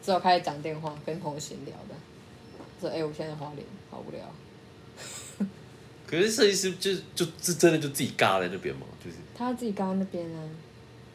[0.01, 1.95] 之后开始讲电话，跟朋友闲聊的，
[2.79, 5.47] 说哎、我现在花莲好无聊，
[6.05, 10.39] 可是设计师就是就是真的就自己尬在那边嘛，就是他自己尬在那边啊，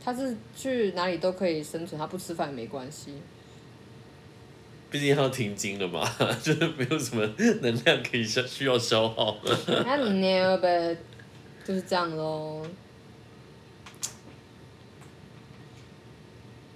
[0.03, 3.15] 他是去哪里都可以生存，他不吃饭也没关系。
[4.91, 6.11] 毕竟要停经了嘛，
[6.43, 7.23] 就是没有什么
[7.61, 9.37] 能量可以消需要消耗。
[9.67, 10.97] I don't know, but
[11.63, 12.67] 就是这样咯。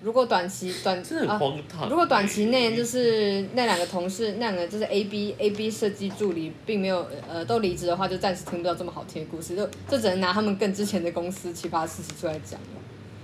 [0.03, 12.67] 如果短期短真的很啊，荒唐、如果短期内就是那两个同事，那两个就是 A B A B 设计助理，并没有呃都离职的话，就暂时听不到这么好听的故事，就就只能拿他们更之前的公司奇葩事实出来讲了，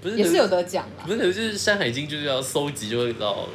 [0.01, 1.13] 不是也是有得讲啦不。
[1.13, 3.49] 是，就是《山海经》就是要搜集，就会到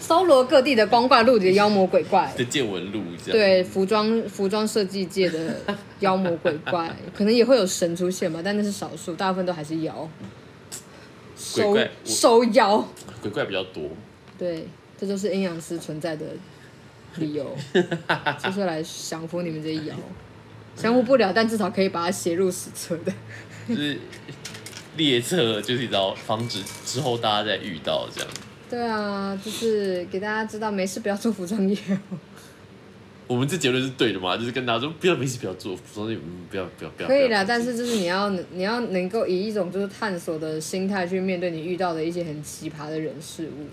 [0.00, 3.32] 搜罗各地的光怪陆离的妖魔鬼怪，的见闻录这样。
[3.32, 5.56] 对服装服装设计界的
[5.98, 10.08] 妖魔鬼怪， 可能也会有神出现吧，但那是少数，大部分都还是妖。
[11.38, 12.88] 收鬼怪我收妖，
[13.22, 13.84] 鬼怪比较多。
[14.36, 14.66] 对，
[14.98, 16.26] 这就是阴阳师存在的
[17.16, 17.56] 理由，
[18.42, 19.94] 就是来降服你们这些妖。
[20.76, 23.12] 降服不了，但至少可以把它写入史册的。
[23.68, 23.98] 就是
[24.96, 28.30] 列册，就是你知道，防止之后大家再遇到这样。
[28.70, 31.76] 对啊，就是给大家知道，没事不要做服装业
[32.10, 32.18] 哦。
[33.28, 34.36] 我们这结论是对的嘛？
[34.36, 37.08] 就是跟大家说，不要没事不要做所以，嗯，不要不要不要。
[37.08, 43.66] 可以啦，但是就是你要你要能够以一种就是探索的心态去面对你遇到的一些很奇葩的人事物。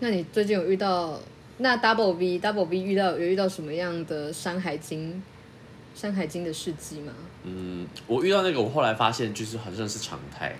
[0.00, 1.20] 那你最近有遇到
[1.58, 5.10] 那 Double V Double V 遇到有遇到什么样的《山海经》
[6.00, 7.12] 《山海经》的事迹吗？
[7.44, 10.56] 嗯，我遇到那个，我后来发现就是好像是常态，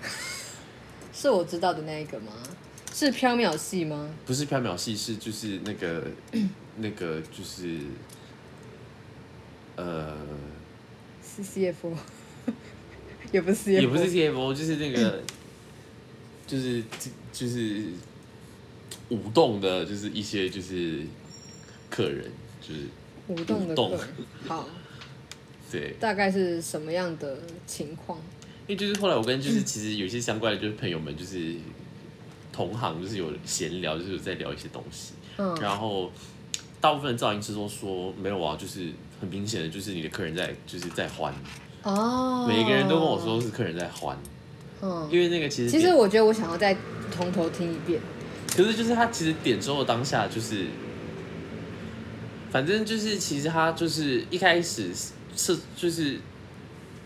[1.11, 2.31] 是我知道的那一个吗？
[2.93, 4.09] 是缥缈系吗？
[4.25, 6.03] 不是缥缈系，是就是那个
[6.77, 7.79] 那个就是
[9.75, 10.17] 呃，
[11.23, 11.93] 是 CFO，
[13.31, 15.21] 也不是 CFO，也不是 CFO，就是那个
[16.45, 16.83] 就是
[17.31, 17.85] 就是
[19.09, 21.01] 舞动的，就是一些就是
[21.89, 22.81] 客人，就是
[23.27, 24.07] 舞动的动客人。
[24.47, 24.67] 好，
[25.71, 28.19] 对，大概是什么样的情况？
[28.67, 31.55] 因为就是后来我跟就是其实有些相关的就是朋友们就是
[32.51, 35.55] 同行就是有闲聊，就是有在聊一些东西，嗯。
[35.61, 36.11] 然后
[36.79, 41.33] 大部分的造型师都说没有啊，就是很明显的就是你的客人在就是在欢，
[41.83, 44.17] 哦，每个人都跟我说，是客人在欢，
[44.81, 46.77] 嗯，因为那个其实其实我觉得我想要再
[47.11, 47.99] 从头听一遍。
[48.55, 50.67] 可是就是他其实点之后当下就是，
[52.51, 54.91] 反正就是其实他就是一开始
[55.35, 56.19] 设就是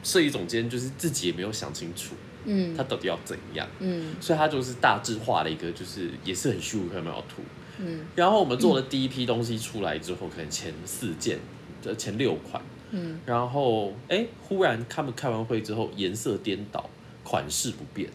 [0.03, 2.13] 设计总监就是自己也没有想清楚
[2.45, 2.75] 嗯。
[2.75, 4.15] 他到底要怎样，嗯。
[4.19, 7.41] 所以他就是大致画了一个就是也是很虚无缥缈的图。
[7.83, 8.05] 嗯。
[8.15, 11.39] 然后我们做了第一批东西出来之后，可能前四件，
[11.83, 13.19] 呃前六款，嗯。
[13.25, 16.89] 然后哎，忽然他们开完会之后颜色颠倒，
[17.23, 18.09] 款式不变，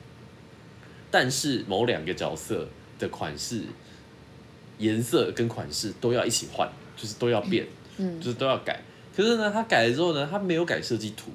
[1.11, 3.63] 但是某两个角色的款式、
[4.79, 7.67] 颜色跟款式都要一起换，就是都要变，
[7.99, 8.21] 嗯。
[8.21, 8.81] 就是都要改。
[9.17, 11.31] 可是呢，他改了之后呢，他没有改设计图，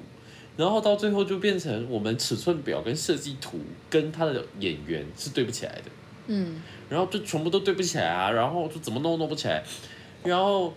[0.56, 3.58] 然后到最后就变成我们尺寸表跟设计图
[3.90, 5.82] 跟他的演员是对不起来的。
[6.28, 9.62] 嗯然后就全部都对不起来啊，然后就怎么弄都弄不起来，
[10.22, 10.74] 然后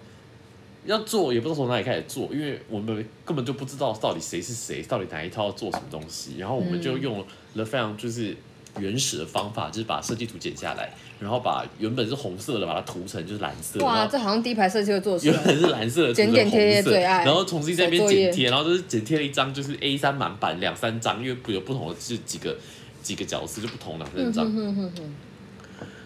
[0.85, 7.25] 要做也不知道从哪里开始做，因为我们根本就不知道到底谁是谁，到底哪一套要做什么东西，然后我们就用
[7.55, 8.33] 了非常就是
[8.79, 15.43] 原始的方法，就是把设计图剪下来，然后把原本是红色的把它涂成就是蓝色，哇，这好像第一排设计会做事原。
[15.43, 17.25] 本是蓝色的剪点贴最爱。
[17.25, 22.55] 然后重新在那边剪贴，然后就是剪贴了一张就是 A 三满版两三张，因为有不同的就几个
[23.01, 24.45] 几个角色就不同两三嗯张。
[24.45, 25.15] 哼哼哼哼，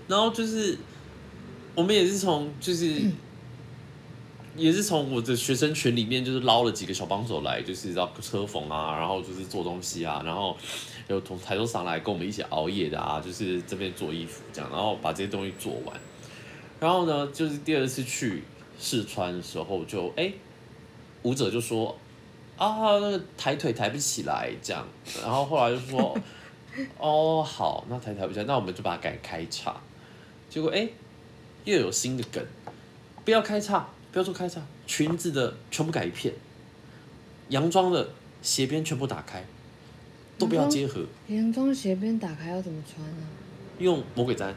[0.09, 0.75] 然后就是
[1.75, 2.99] 我们也是从就是、
[4.55, 10.57] 也是从我的学生群里面就是捞了几个小帮手来，就是要车缝啊，然后就是做东西啊，然后
[11.07, 15.95] 有从台州上来跟我们一起熬夜的啊，就是这边做衣服这样，然后把这些东西做完。
[16.79, 18.43] 然后呢，就是第二次去
[18.79, 20.33] 试穿的时候就，哎，
[21.21, 21.95] 舞者就说
[22.57, 24.83] 啊，那个抬腿抬不起来这样，
[25.21, 26.17] 然后后来就说。
[26.97, 29.75] 哦，好，那抬抬不起来，那我们就把它改开叉。
[30.49, 30.89] 结果哎，
[31.63, 32.43] 又有新的梗，
[33.23, 36.33] 不要开叉，不要做开叉，裙子的全部改一片，
[37.49, 38.09] 洋装的
[38.41, 39.45] 斜边全部打开，
[40.37, 43.23] 都不要结合，洋装斜边打开要怎么穿啊？
[43.77, 44.51] 用魔鬼毡。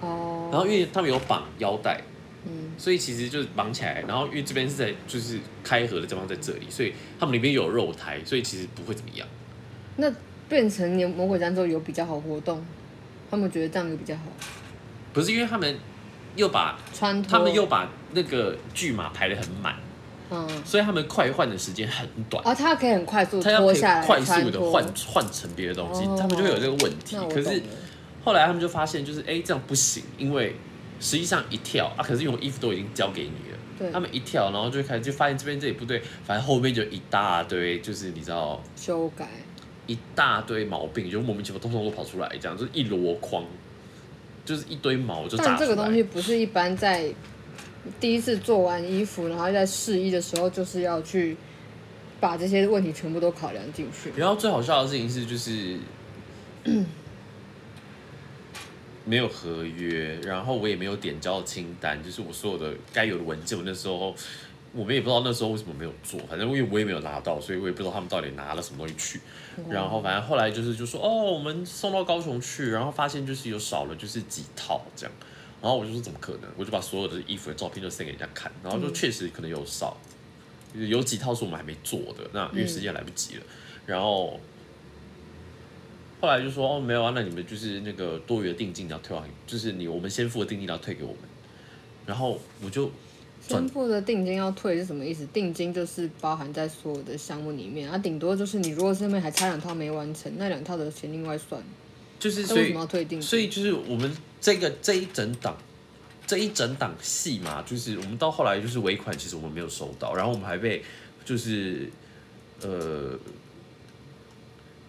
[0.00, 2.00] 哦，然后因为他们有绑腰带，
[2.46, 9.26] 嗯所以其实就是绑起来，然后因为这边是在就是开合的地方在这里，所以他们里面有肉台，所以其实不会怎么样。
[9.96, 10.12] 那
[10.48, 12.62] 变成你魔鬼毡之后有比较好活动，
[13.30, 14.22] 他们觉得这样有比较好
[15.14, 15.78] 不是因为他们
[16.36, 17.22] 又把穿。
[17.22, 19.74] 他们又把那个巨码排得很满，
[20.30, 22.42] 嗯，所以他们快换的时间很短。
[22.44, 27.22] 哦，它可以很快速他要可以下来，快速的穿脱换换成别的东西，哦他们就会有这个问题那。
[27.22, 27.66] 我可是了
[28.24, 30.56] 后来他们就发现，就是哎、这样不行，因为
[31.00, 39.28] 实际上一跳啊，可是因为我衣服都已经交给你了，对他们一跳，然后就会开始就发现这边这里不对，反正后面就一大堆，就是你知道修改。
[39.86, 43.44] 一大堆毛病，就莫名其妙通通都跑出来，这样就是一箩筐，
[44.44, 45.56] 就是一堆毛就炸出来。
[45.56, 47.12] 但这个东西不是一般在
[48.00, 51.36] 第一次做完衣服，然后在试衣的时候，就是要去
[52.20, 54.12] 把这些问题全部都考量进去。
[54.16, 55.78] 然后最好笑的事情是，就是
[59.04, 64.14] 没有合约，然后我也没有点交清单，就是我所有的该有的文件，我那时候
[64.72, 69.20] 我们也不知道那时候为什么没有做，反正因为我也没有拿到，所以我也不知道他们到底拿了什么东西去。
[69.68, 75.12] 然后反正后来就是就说哦，我们送到高雄去，然后发现就是有少了就是几套这样，
[75.62, 76.50] 然后我就说怎么可能？
[76.56, 79.96] 我就把所有的衣服的照片都送给人家看，然后就确实可能有少，
[80.74, 83.42] 有几套是我们还没做的，那因为时间来不及了，
[83.86, 84.40] 然后。
[86.20, 91.18] 后来就说哦没有啊，那你们就是那个多余的定金要退还，就是你我们先付的定金要退给我们，
[92.06, 92.90] 然后我就
[93.48, 95.26] 转先付的定金要退是什么意思？
[95.26, 101.62] 定金就是包含在所有的项目里面，啊，顶多就是你如果上面还差两套没完成，那两套的钱另外算。
[102.18, 103.28] 就是所以为什么要退定金？
[103.28, 105.56] 所以就是我们这个这一整档
[106.26, 110.82] 这一整档戏嘛，就是我们到后来就是尾款，其实我们没有收到，然后我们还被
[111.24, 111.90] 就是
[112.62, 113.18] 呃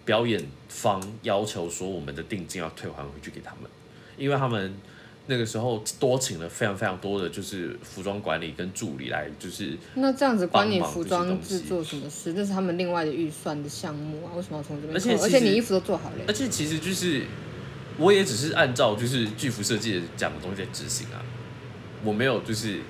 [0.06, 3.70] 表演方要求说我们的定金要退还回去给他们，
[4.16, 4.74] 因为他们
[5.28, 12.32] 那个时候多请了非常非常多的就是服装管理跟助理来，就是那这样子管你服装制作什么事？
[12.32, 15.16] 这是他们另外的预算的项目啊，为什么要从这边而且？
[15.16, 17.24] 而且你衣服都做好了而，且其实就是，
[17.98, 21.20] 我也只是按照就是巨幅设计的讲的东西在执行啊，
[22.04, 22.80] 我没有就是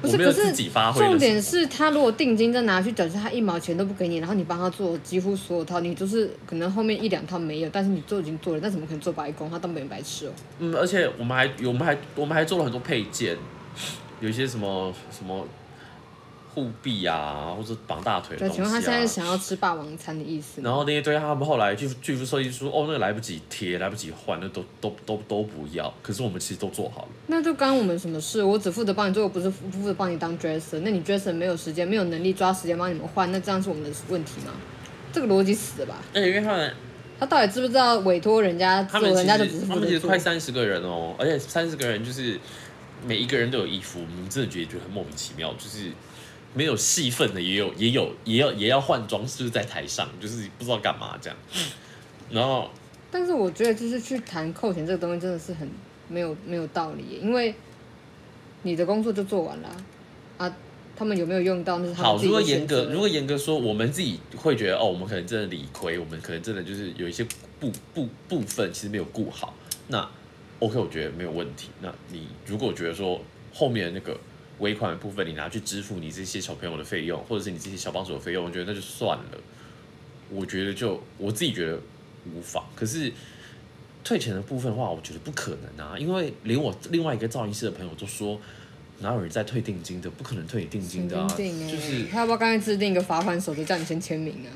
[0.00, 0.12] 不是？
[0.14, 9.50] 我没有可是自己发挥重点是他如果定金再拿去转，是他一毛钱都不给你，然后你帮他做几乎所有套，你就是可能后面一两套没有，但是你做已经做了，那怎么可能做白工？
[9.50, 13.36] 他当别人白痴哦、嗯，而且我们还我们还我们还做了很多配件，
[14.20, 15.46] 有一些什么什么
[16.54, 19.06] 护臂啊，或者绑大腿的对，东西请问他现在啊。
[19.06, 20.60] 想要吃霸王餐的意思？
[20.62, 25.92] 然后那些对他们后来巨巨幅设计说，哦，那个来不及贴，来不及换，那都都都都不要。
[26.02, 27.08] 可是我们其实都做好了。
[27.28, 28.42] 那就干我们什么事？
[28.42, 30.80] 我只负责帮你做，我不是不负责帮你当 dresser。
[30.80, 34.52] 那你 dresser 没有时间，没有能力抓时间帮你们换，那这样是我们的问题吗？
[35.12, 35.96] 这个逻辑死了吧？
[36.14, 36.72] 而且因为他们
[37.18, 40.18] 他到底知不知道委托人家做，人家就只实他们是负责做其实快？
[40.18, 42.38] 三十个人哦，而且三十个人就是
[43.04, 45.90] 每一个人都有衣服，我们真的觉得觉得很莫名其妙，就是
[46.54, 51.36] 没有戏份的也有也有也要也要换装，就是在台上就是不知道干嘛这样，
[52.30, 52.68] 然后
[53.10, 55.68] 但是我觉得就是去谈扣钱这个东西真的是很
[56.08, 57.54] 没有没有道理，因为
[58.62, 59.68] 你的工作就做完了
[60.38, 60.56] 啊啊
[60.96, 67.24] 他们有没有用到那是他们好，如果严格如果严格说，我们自己会觉得哦，我们可能真的理亏，我们可能真的就是有一些
[67.58, 69.54] 部部部分其实没有顾好，
[69.88, 70.06] 那
[70.58, 71.70] OK，我觉得没有问题。
[71.80, 73.18] 那你如果觉得说
[73.54, 74.14] 后面那个
[74.60, 79.24] 尾款的部分你拿去支付你这些小朋友的费用，或者是你这些小帮手的费用，我觉得那就算了。
[80.30, 81.78] 我觉得就我自己觉得
[82.32, 83.12] 无妨，可是
[84.04, 88.40] 退钱的部分的话，我觉得不可能啊，因为连我另外一个造型师的朋友都说。
[89.02, 90.10] 哪有人在退定金的？
[90.10, 91.26] 不可能退你定金的啊！
[91.26, 94.52] 就是他要不要干脆制定一个罚款守则，叫你先签名啊？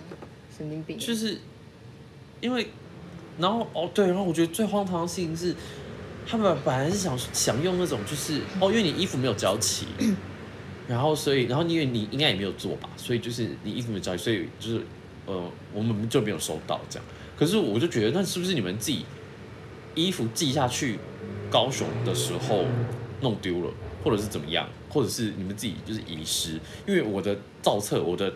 [0.54, 0.98] 神经病！
[0.98, 1.38] 就是
[2.42, 2.66] 因为，
[3.38, 5.56] 然后哦对，然后我觉得最荒唐的事情是，
[6.26, 9.86] 他们本来是想想用那种就是哦，因为你衣服没有交齐，
[10.88, 14.82] 然后所以然后因为你应该也没有做吧，所以就是你衣服没有交齐，所以就是
[15.26, 17.06] 呃我们就没有收到这样。
[17.36, 19.04] 可是我就觉得那是不是你们自己
[19.94, 20.98] 衣服寄下去
[21.50, 22.64] 高雄的时候
[23.20, 23.70] 弄丢了，
[24.02, 26.60] 或者是怎么样，或者是你们自己就是遗失？
[26.86, 28.32] 因为我的造册，我的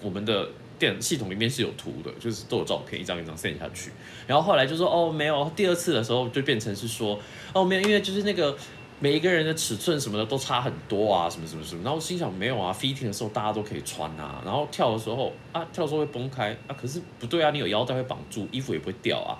[0.00, 0.48] 我们的
[0.78, 3.90] 电系统里面是有图的，就是都有照片，一张一张 send 下去。
[4.26, 7.18] 然后后来就说哦没有，第二次的时候就变成是说
[7.52, 8.56] 哦没有，因为就是那个
[9.00, 11.82] 每一个人的尺寸什么的都差很多啊，什么什么什么。
[11.82, 19.38] 然后心想没有啊，fitting 的时候大家都可以穿啊，然后跳的时候啊跳的时候会崩开啊，可是不对啊，你有腰带会绑住，衣服也不会掉啊。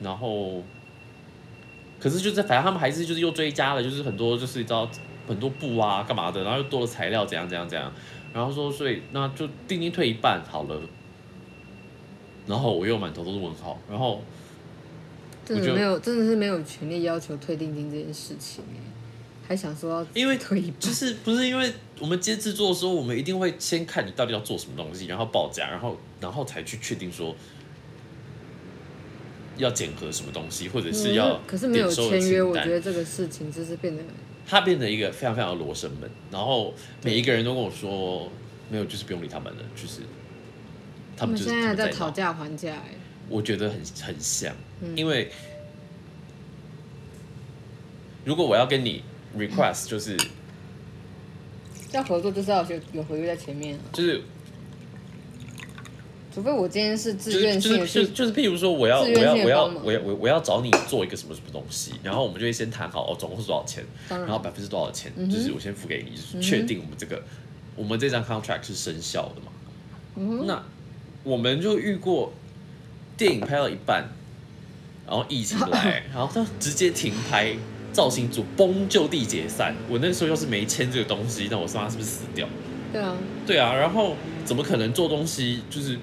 [0.00, 0.62] 然后
[2.00, 4.88] 可是就是反正他们还是就是又追加了，就是很多就是你知道
[5.28, 7.92] 很多布啊干嘛的，然后又多了材料怎样怎样怎样。
[8.32, 10.80] 然后说，所以那就定金退一半好了。
[12.46, 14.20] 然后我又满头都是问号，然后
[15.44, 18.82] 真的没有，真的是没有权利要求退定金这件事情哎，
[19.46, 27.32] 还想说要因为退一半就是不是因为我们接制作的时候，我们一定会先看你到底要做什么东西，然后报价，然后然后才去确定说
[29.56, 34.02] 要检核什么东西，或者是要嗯可是没有签约，我觉得这个事情就是变得
[34.52, 38.30] 它变成一个非常非常的罗生门，然后每一个人都跟我说，
[38.70, 40.00] 没有，就是不用理他们了，就是
[41.16, 42.94] 他他们们就是现在在讨价还价哎。
[43.30, 45.32] 我觉得很很像，嗯因为
[48.26, 49.02] 如果我要跟你
[49.38, 50.18] request，就是
[51.92, 54.20] 要合作就是要有有合约在前面啊，就是
[56.34, 67.22] 除非我今天是自愿性的就是就是，就是譬如说我要我要我要我要我我要找你做一个什么什么东西，然后我们就会先谈好哦，总共是多少钱，然然后百分之多少钱，嗯就是我先付给你，就是确定我们这个、
[67.76, 69.52] 我们这张 contract 是生效的嘛。
[70.16, 70.62] 嗯那
[71.24, 72.32] 我们就遇过
[73.16, 74.08] 电影拍到一半，
[75.06, 77.54] 然后疫情来， 然后他直接停拍，
[77.92, 79.74] 造型组崩就地解散。
[79.88, 82.48] 我那时候要是没签这个东西，那我他妈是不是死掉？
[82.92, 83.16] 对啊，
[83.46, 85.98] 对啊，然后怎么可能做东西就是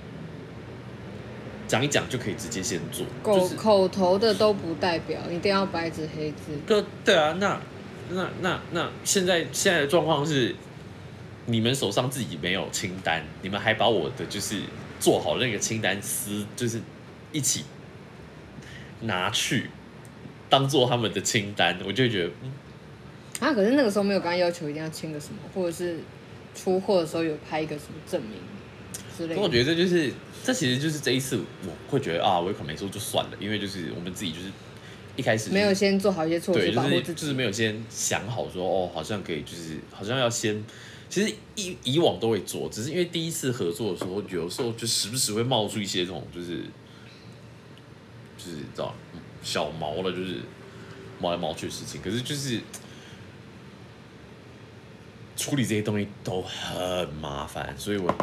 [1.70, 3.06] 讲一讲就可以直接先做？
[3.22, 6.58] 口就是口头的都不代表，一定要白纸黑字。
[6.66, 7.62] 对对啊，那
[8.10, 10.56] 那那那现在现在的状况是，
[11.46, 14.64] 你们手上自己没有清单，你们还把我的就是
[15.00, 16.82] 做好那个清单撕，就是
[17.32, 17.66] 一起
[19.02, 19.70] 拿去
[20.50, 22.52] 当做他们的清单，我就觉得，嗯，
[23.42, 26.00] 啊，可是那个时候没有跟他要求一定要签个什么，或者是
[26.56, 28.32] 出货的时候有拍一个什么证明。
[29.20, 29.50] 之类可我。
[29.50, 30.12] 觉得这就是，
[30.44, 34.48] 这其实就是这一次我会觉得啊，我可能没说就算了，因为就是我们自己就是
[35.16, 37.22] 一开始就是没有先做好一些措，施就是保护自己。
[37.22, 40.64] 就是没有先想好说哦，好像可以，就是好像要先，
[41.10, 46.58] 其实以以往都会做，只是因为第一次合作的时候，有时候就时不时会冒出一些这种就是
[48.38, 50.38] 就是你知道嗯小毛了，就是
[51.20, 52.62] 毛来毛去的事情，可是就是
[55.36, 58.14] 处理这些东西都很麻烦，所以我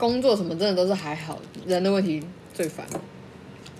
[0.00, 2.20] 工作什么真的都是还好，人的问题
[2.54, 2.86] 最烦。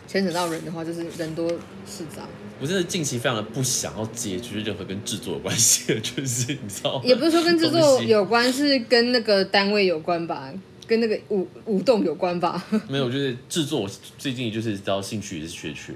[0.06, 1.48] 牵扯到人的话，就是人多
[1.86, 2.26] 事杂，
[2.60, 10.52] 我真的近期非常的不想要解决任何跟制作有关系的，就是你知道，也不是说跟制作有关，是跟那个单位有关吧，
[10.86, 12.60] 跟那个舞舞动有关吧。
[12.88, 15.94] 没有，就是制作，我最近就是知道兴趣也是缺缺。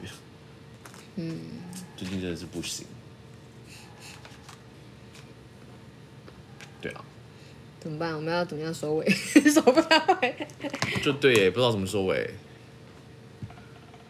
[1.17, 1.37] 嗯，
[1.97, 2.87] 最近真的是不行。
[6.81, 7.05] 对啊，
[7.85, 8.17] 怎么办？
[8.17, 9.07] 我们要怎么样收尾？
[9.53, 10.35] 收不到尾。
[11.03, 12.31] 就对耶，不知道怎么收尾，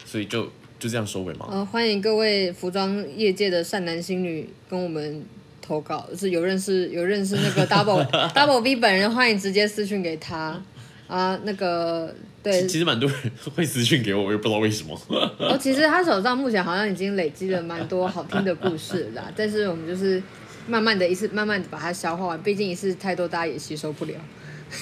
[0.05, 0.45] 所以就
[0.79, 1.49] 就这样收尾吗。
[1.51, 5.25] 呃，欢迎各位服装业界的善男信女跟我们
[5.61, 10.63] 投稿，就是有认识有认识那个 Double Double V 本人，欢迎直接私讯给他
[11.09, 11.37] 啊。
[11.43, 12.15] 那个
[12.45, 13.19] 对其，实蛮多人
[13.57, 14.97] 会私讯给我，我也不知道为什么。
[15.09, 20.23] 哦，其实他手上目前好像已经累积了蛮多好听的故事啦， 但是我们就是
[20.67, 24.15] 慢慢的一次慢慢的把它消化完，毕竟一次太多，大家也吸收不了，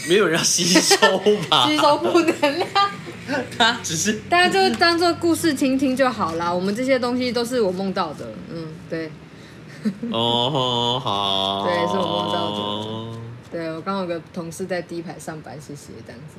[0.08, 0.96] 没有人要吸收
[1.48, 1.66] 吧？
[1.68, 2.68] 吸收负能量。
[3.56, 6.52] 他只是大家就当做故事听听就好啦。
[6.52, 9.10] 我们这些东西都是我梦到的，嗯，对，
[10.10, 13.18] 哦好，对是我梦到的
[13.50, 16.36] 对我刚好有个同事在第一排上班，谢谢这样子。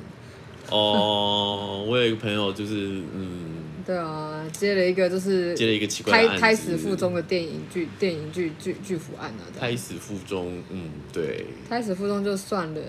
[0.70, 3.53] 哦，我有一个朋友就是嗯，
[3.86, 9.60] 对啊，接了一个就是接了一个奇怪的胎案胎死腹中的电影剧电影剧剧剧腐案啊，这样。
[9.60, 12.80] 胎死腹中，嗯，对，胎死腹中就算了，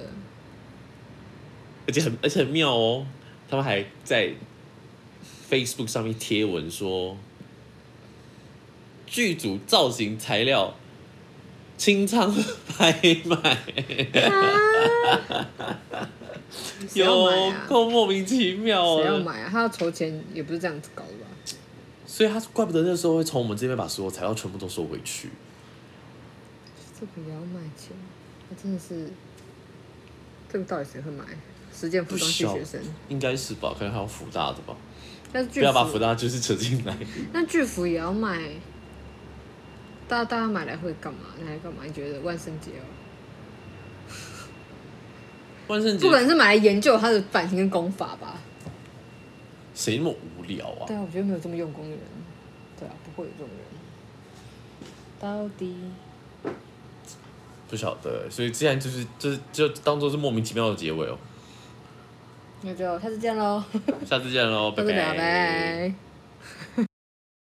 [1.85, 3.05] 而且很而且很妙哦，
[3.49, 4.31] 他们还在
[5.49, 7.17] Facebook 上面贴文说，
[9.05, 10.75] 剧组造型材料
[11.77, 12.33] 清仓
[12.69, 12.93] 拍
[13.25, 13.57] 卖，
[16.93, 17.65] 有啊？
[17.67, 19.03] 够莫名其妙的。
[19.03, 19.49] 谁要买啊？
[19.51, 21.27] 他要筹钱也不是这样子搞的吧？
[22.05, 25.29] 所以他怪不得那时候会从我们这边把所有材料全部都收回去。
[26.99, 27.91] 这个也要卖钱，
[28.49, 29.09] 那真的是，
[30.49, 31.25] 这个到底谁会买？
[31.77, 33.75] 实践服装系学生，应该是吧？
[33.77, 34.77] 可能还有福大的吧？
[35.33, 36.95] 但是剧不要把福服，大就是扯进来。
[37.33, 38.39] 那巨幅也要卖，
[40.07, 41.19] 大大家买来会干嘛？
[41.43, 41.83] 拿来干嘛？
[41.83, 42.85] 你觉得万圣节哦？
[45.67, 48.39] 万圣节不可能是买来研究它的版型跟功法吧？
[49.73, 50.85] 谁那么无聊啊？
[50.87, 51.99] 对啊，我觉得没有这么用功的人。
[52.79, 53.57] 对啊，不会有这种人。
[55.19, 55.75] 到底
[57.69, 61.17] 不晓得，所以既然就是就是就当做是莫名其妙的结尾哦。
[62.61, 63.63] 那就下次见喽，
[64.05, 65.17] 下次见喽， 拜拜，拜。
[65.17, 66.04] 拜。